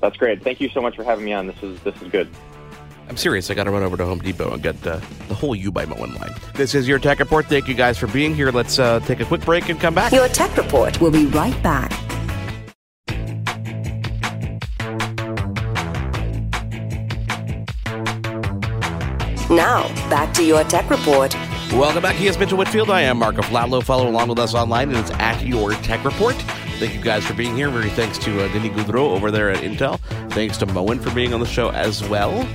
[0.00, 0.42] That's great.
[0.42, 1.48] Thank you so much for having me on.
[1.48, 2.28] This is this is good.
[3.08, 3.50] I'm serious.
[3.50, 5.86] I got to run over to Home Depot and get uh, the whole U by
[5.86, 6.34] Moen line.
[6.54, 7.46] This is your tech report.
[7.46, 8.50] Thank you guys for being here.
[8.50, 10.12] Let's uh, take a quick break and come back.
[10.12, 11.90] Your Tech Report will be right back.
[19.50, 21.34] Now, back to your Tech Report.
[21.72, 22.16] Welcome back.
[22.16, 22.90] He is Mitchell Whitfield.
[22.90, 23.82] I am Mark Aflalo.
[23.82, 26.34] Follow along with us online, and it's at your Tech Report.
[26.78, 27.70] Thank you guys for being here.
[27.70, 29.98] Very thanks to uh, Denis Goudreau over there at Intel.
[30.32, 32.46] Thanks to Moen for being on the show as well.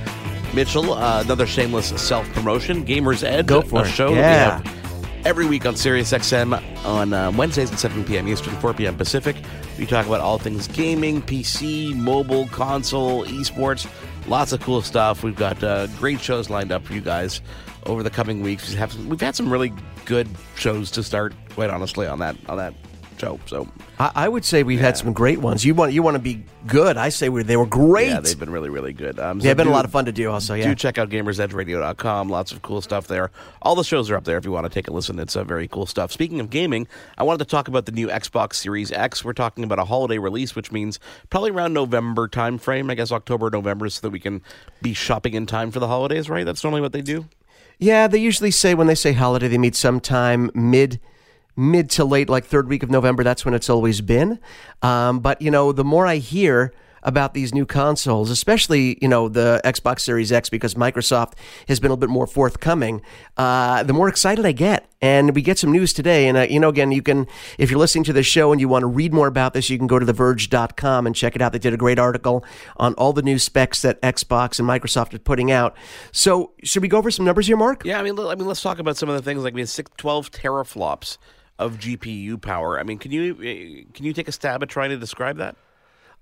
[0.54, 2.84] Mitchell, uh, another shameless self promotion.
[2.84, 3.90] Gamers Ed, Go for a it.
[3.90, 4.60] show Yeah.
[4.60, 6.52] that we have every week on Sirius XM
[6.84, 8.28] on uh, Wednesdays at 7 p.m.
[8.28, 8.96] Eastern, 4 p.m.
[8.96, 9.36] Pacific.
[9.78, 13.88] We talk about all things gaming, PC, mobile, console, esports,
[14.28, 15.22] lots of cool stuff.
[15.24, 17.40] We've got uh, great shows lined up for you guys
[17.86, 18.70] over the coming weeks.
[18.70, 19.72] We have, we've had some really
[20.04, 22.74] good shows to start, quite honestly, on that on that
[23.18, 23.38] show.
[23.46, 25.64] So I, I would say we've had some great ones.
[25.64, 26.96] You want you want to be good.
[26.96, 28.08] I say we, they were great.
[28.08, 29.18] yeah, they've been really really good.
[29.18, 30.30] Um, They've been do- a lot of fun to do.
[30.30, 30.68] Also, yeah.
[30.68, 32.28] Do check out gamersedgeradio.com.
[32.28, 33.30] Lots of cool stuff there.
[33.62, 35.18] All the shows are up there if you want to take a listen.
[35.18, 36.12] It's uh, very cool stuff.
[36.12, 36.86] Speaking of gaming,
[37.18, 39.24] I wanted to talk about the new Xbox Series X.
[39.24, 40.98] We're talking about a holiday release, which means
[41.30, 42.90] probably around November time frame.
[42.90, 44.42] I guess October, November, so that we can
[44.82, 46.28] be shopping in time for the holidays.
[46.28, 46.44] Right?
[46.44, 47.26] That's normally what they do.
[47.78, 51.00] Yeah, they usually say when they say holiday, they meet sometime mid
[51.56, 53.22] mid to late, like third week of November.
[53.22, 54.38] That's when it's always been.
[54.82, 56.72] Um, but you know, the more I hear
[57.04, 61.34] about these new consoles, especially you know the Xbox Series X, because Microsoft
[61.68, 63.02] has been a little bit more forthcoming,
[63.36, 64.88] uh, the more excited I get.
[65.02, 66.28] And we get some news today.
[66.28, 67.26] And uh, you know, again, you can
[67.58, 69.76] if you're listening to the show and you want to read more about this, you
[69.76, 71.52] can go to TheVerge.com and check it out.
[71.52, 72.42] They did a great article
[72.78, 75.76] on all the new specs that Xbox and Microsoft are putting out.
[76.10, 77.84] So, should we go over some numbers here, Mark?
[77.84, 79.66] Yeah, I mean, I mean, let's talk about some of the things like I mean,
[79.66, 81.18] six, 12 teraflops
[81.58, 82.78] of GPU power.
[82.78, 85.56] I mean, can you uh, can you take a stab at trying to describe that?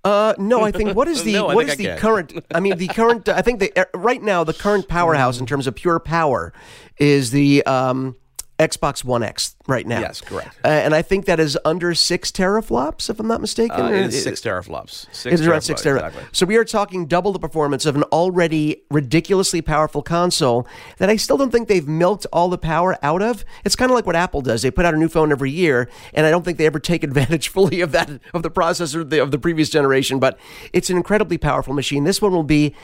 [0.05, 1.99] Uh, no, I think what is the No, what is I the can.
[1.99, 2.45] current?
[2.55, 3.29] I mean, the current.
[3.29, 6.53] I think the uh, right now the current powerhouse in terms of pure power
[6.99, 8.17] is the um,
[8.63, 10.01] Xbox One X right now.
[10.01, 10.57] Yes, correct.
[10.65, 13.81] Uh, and I think that is under six teraflops, if I'm not mistaken.
[13.81, 15.07] Uh, it is six teraflops.
[15.13, 16.25] Six It is around six teraflops, exactly.
[16.33, 20.67] So we are talking double the performance of an already ridiculously powerful console
[20.99, 23.45] that I still don't think they've milked all the power out of.
[23.65, 24.63] It's kind of like what Apple does.
[24.63, 27.03] They put out a new phone every year, and I don't think they ever take
[27.13, 30.19] advantage fully of that of the processor of the, of the previous generation.
[30.19, 30.39] But
[30.73, 32.05] it's an incredibly powerful machine.
[32.05, 32.75] This one will be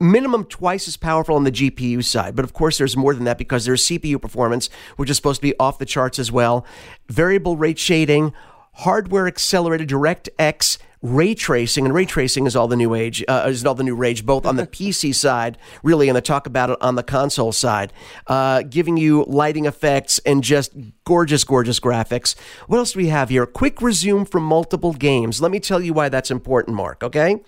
[0.00, 2.34] minimum twice as powerful on the GPU side.
[2.34, 5.46] But of course, there's more than that because there's CPU performance, which is supposed to
[5.46, 6.66] be off the charts as well.
[7.08, 8.32] Variable rate shading,
[8.72, 13.64] hardware accelerated DirectX ray tracing, and ray tracing is all the new age, uh, is
[13.64, 16.78] all the new rage, both on the PC side, really, and the talk about it
[16.80, 17.92] on the console side,
[18.26, 20.72] uh, giving you lighting effects and just
[21.04, 22.34] gorgeous, gorgeous graphics.
[22.66, 23.46] What else do we have here?
[23.46, 25.40] Quick resume from multiple games.
[25.40, 27.40] Let me tell you why that's important, Mark, okay?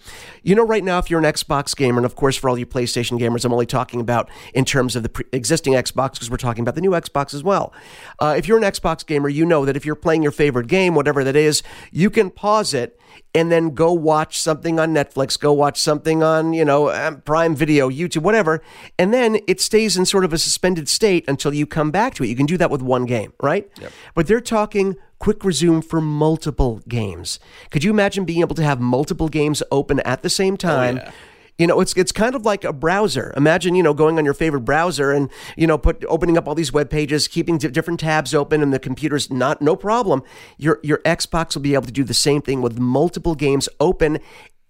[0.43, 2.67] You know, right now, if you're an Xbox gamer, and of course, for all you
[2.67, 6.39] PlayStation gamers, I'm only talking about in terms of the pre- existing Xbox because we're
[6.39, 7.73] talking about the new Xbox as well.
[8.19, 10.95] Uh, if you're an Xbox gamer, you know that if you're playing your favorite game,
[10.95, 12.99] whatever that is, you can pause it
[13.35, 17.55] and then go watch something on Netflix, go watch something on, you know, um, Prime
[17.55, 18.63] Video, YouTube, whatever.
[18.99, 22.25] And then it stays in sort of a suspended state until you come back to
[22.25, 22.29] it.
[22.29, 23.71] You can do that with one game, right?
[23.81, 23.93] Yep.
[24.15, 27.39] But they're talking quick resume for multiple games.
[27.71, 30.99] Could you imagine being able to have multiple games open at the same time?
[30.99, 31.13] Oh, yeah
[31.63, 33.33] you know, it's it's kind of like a browser.
[33.37, 36.57] Imagine, you know, going on your favorite browser and you know, put opening up all
[36.57, 40.25] these web pages, keeping different tabs open, and the computer's not no problem.
[40.59, 44.19] Your your Xbox will be able to do the same thing with multiple games open,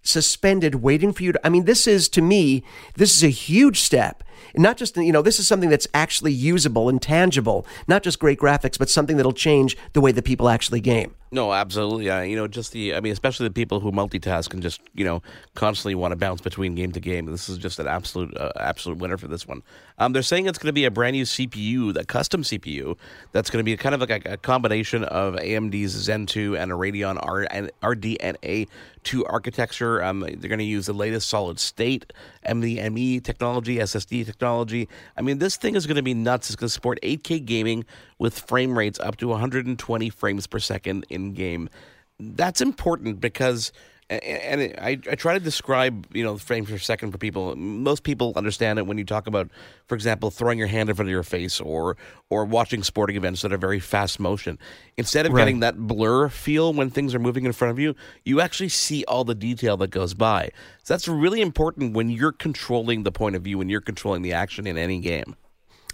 [0.03, 1.41] suspended, waiting for you to.
[1.43, 2.63] I mean, this is to me,
[2.93, 4.23] this is a huge step
[4.55, 8.39] not just, you know, this is something that's actually usable and tangible, not just great
[8.39, 11.15] graphics, but something that'll change the way that people actually game.
[11.33, 12.11] No, absolutely.
[12.11, 15.03] Uh, you know, just the, I mean, especially the people who multitask and just, you
[15.03, 15.23] know,
[15.55, 17.25] constantly want to bounce between game to game.
[17.25, 19.63] This is just an absolute, uh, absolute winner for this one.
[19.97, 22.97] Um, they're saying it's going to be a brand new CPU, the custom CPU,
[23.31, 26.71] that's going to be kind of like a, a combination of AMD's Zen 2 and
[26.71, 27.47] a Radeon R-
[27.81, 28.67] RDNA
[29.01, 30.03] 2 architecture.
[30.03, 32.13] Um, they're going to use the latest solid state
[32.47, 34.87] NVMe technology, SSD technology.
[35.17, 36.49] I mean, this thing is going to be nuts.
[36.49, 37.85] It's going to support 8K gaming
[38.23, 41.69] with frame rates up to 120 frames per second in game.
[42.17, 43.73] That's important because
[44.09, 47.53] and I, I try to describe you know frames per second for people.
[47.57, 49.49] Most people understand it when you talk about,
[49.87, 51.97] for example, throwing your hand in front of your face or
[52.29, 54.57] or watching sporting events that are very fast motion.
[54.95, 55.41] Instead of right.
[55.41, 57.93] getting that blur feel when things are moving in front of you,
[58.23, 60.49] you actually see all the detail that goes by.
[60.83, 64.31] So that's really important when you're controlling the point of view, when you're controlling the
[64.31, 65.35] action in any game.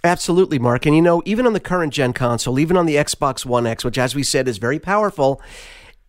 [0.02, 0.86] Absolutely, Mark.
[0.86, 3.84] And you know, even on the current gen console, even on the Xbox One X,
[3.84, 5.42] which, as we said, is very powerful,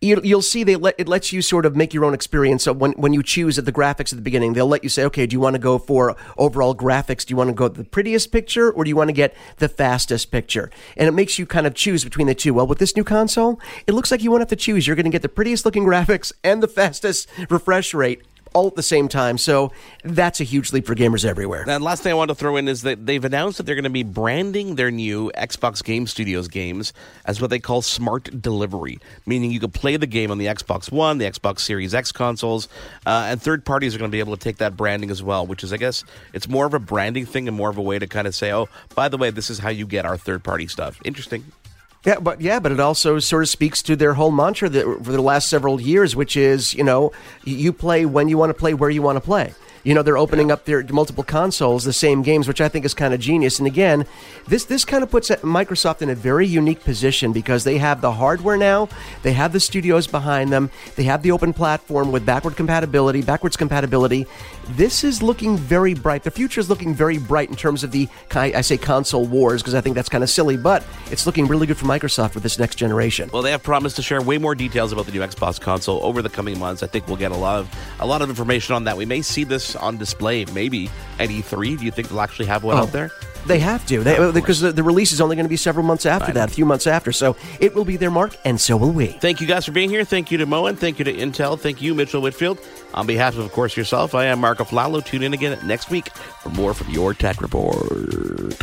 [0.02, 2.64] you'll see they let, it lets you sort of make your own experience.
[2.64, 5.04] So when, when you choose at the graphics at the beginning, they'll let you say,
[5.04, 7.24] okay, do you want to go for overall graphics?
[7.24, 9.68] Do you want to go the prettiest picture or do you want to get the
[9.68, 10.70] fastest picture?
[10.96, 12.52] And it makes you kind of choose between the two.
[12.52, 14.86] Well, with this new console, it looks like you won't have to choose.
[14.86, 18.22] You're going to get the prettiest looking graphics and the fastest refresh rate
[18.54, 19.38] all at the same time.
[19.38, 19.72] So
[20.04, 21.64] that's a huge leap for gamers everywhere.
[21.68, 23.84] And last thing I want to throw in is that they've announced that they're going
[23.84, 26.92] to be branding their new Xbox Game Studios games
[27.24, 30.90] as what they call smart delivery, meaning you can play the game on the Xbox
[30.90, 32.68] One, the Xbox Series X consoles,
[33.06, 35.46] uh, and third parties are going to be able to take that branding as well,
[35.46, 37.98] which is, I guess, it's more of a branding thing and more of a way
[37.98, 40.44] to kind of say, oh, by the way, this is how you get our third
[40.44, 41.00] party stuff.
[41.04, 41.44] Interesting.
[42.04, 45.12] Yeah, but yeah, but it also sort of speaks to their whole mantra that for
[45.12, 47.12] the last several years, which is you know
[47.44, 49.54] you play when you want to play, where you want to play.
[49.84, 52.94] You know, they're opening up their multiple consoles, the same games, which I think is
[52.94, 53.58] kind of genius.
[53.58, 54.06] And again,
[54.46, 58.00] this this kind of puts uh, Microsoft in a very unique position because they have
[58.00, 58.88] the hardware now,
[59.22, 63.56] they have the studios behind them, they have the open platform with backward compatibility, backwards
[63.56, 64.26] compatibility.
[64.70, 66.22] This is looking very bright.
[66.22, 69.74] The future is looking very bright in terms of the I say console wars because
[69.74, 72.58] I think that's kind of silly, but it's looking really good for Microsoft with this
[72.58, 73.28] next generation.
[73.32, 76.22] Well, they have promised to share way more details about the new Xbox console over
[76.22, 76.82] the coming months.
[76.82, 78.96] I think we'll get a lot of a lot of information on that.
[78.96, 81.78] We may see this on display maybe at E3.
[81.78, 82.82] Do you think they'll actually have one oh.
[82.82, 83.10] out there?
[83.46, 86.06] They have to, they, because the, the, release is only going to be several months
[86.06, 87.10] after that, a few months after.
[87.10, 89.06] So it will be their Mark, and so will we.
[89.06, 90.04] Thank you guys for being here.
[90.04, 90.76] Thank you to Moen.
[90.76, 91.58] Thank you to Intel.
[91.58, 92.58] Thank you, Mitchell Whitfield.
[92.94, 95.04] On behalf of, of course, yourself, I am Mark Aflalo.
[95.04, 96.08] Tune in again next week
[96.40, 98.62] for more from your Tech Report.